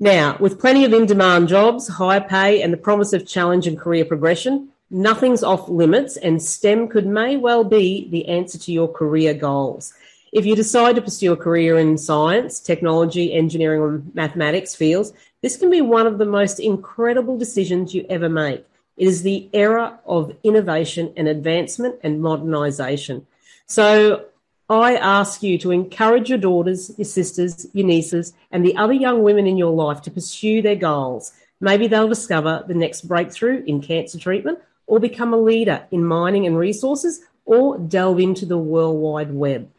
[0.00, 3.78] Now, with plenty of in demand jobs, high pay, and the promise of challenge and
[3.78, 8.90] career progression, nothing's off limits, and STEM could may well be the answer to your
[8.90, 9.92] career goals.
[10.32, 15.12] If you decide to pursue a career in science, technology, engineering, or mathematics fields,
[15.42, 18.64] this can be one of the most incredible decisions you ever make.
[18.96, 23.24] It is the era of innovation and advancement and modernisation.
[23.66, 24.26] So
[24.68, 29.22] I ask you to encourage your daughters, your sisters, your nieces, and the other young
[29.22, 31.32] women in your life to pursue their goals.
[31.60, 36.46] Maybe they'll discover the next breakthrough in cancer treatment or become a leader in mining
[36.46, 39.70] and resources or delve into the World Wide Web.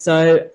[0.00, 0.48] So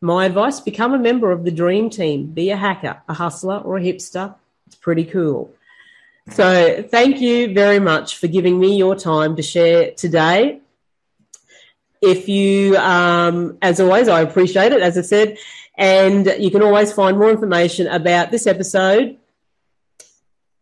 [0.00, 2.26] my advice become a member of the dream team.
[2.26, 4.34] Be a hacker, a hustler, or a hipster.
[4.66, 5.52] It's pretty cool.
[6.30, 10.60] So, thank you very much for giving me your time to share today.
[12.02, 15.38] If you, um, as always, I appreciate it, as I said,
[15.78, 19.16] and you can always find more information about this episode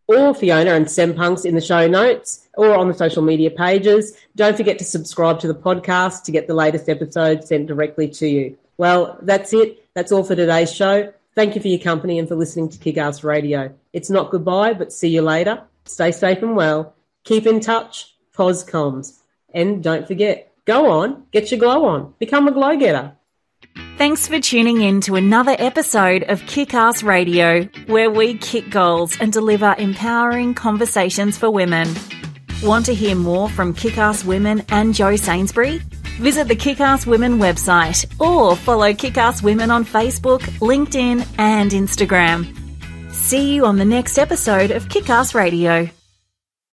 [0.07, 4.13] or Fiona and STEM Punks in the show notes or on the social media pages.
[4.35, 8.27] Don't forget to subscribe to the podcast to get the latest episodes sent directly to
[8.27, 8.57] you.
[8.77, 9.87] Well, that's it.
[9.93, 11.13] That's all for today's show.
[11.35, 13.73] Thank you for your company and for listening to Kickass Radio.
[13.93, 15.61] It's not goodbye, but see you later.
[15.85, 16.95] Stay safe and well.
[17.23, 18.15] Keep in touch.
[18.33, 19.19] Poscoms.
[19.53, 22.13] And don't forget, go on, get your glow on.
[22.19, 23.13] Become a glow getter.
[23.97, 29.31] Thanks for tuning in to another episode of Kickass Radio, where we kick goals and
[29.31, 31.87] deliver empowering conversations for women.
[32.65, 35.83] Want to hear more from Kickass Women and Jo Sainsbury?
[36.19, 42.57] Visit the Kickass Women website or follow Kickass Women on Facebook, LinkedIn, and Instagram.
[43.13, 45.87] See you on the next episode of Kickass Radio.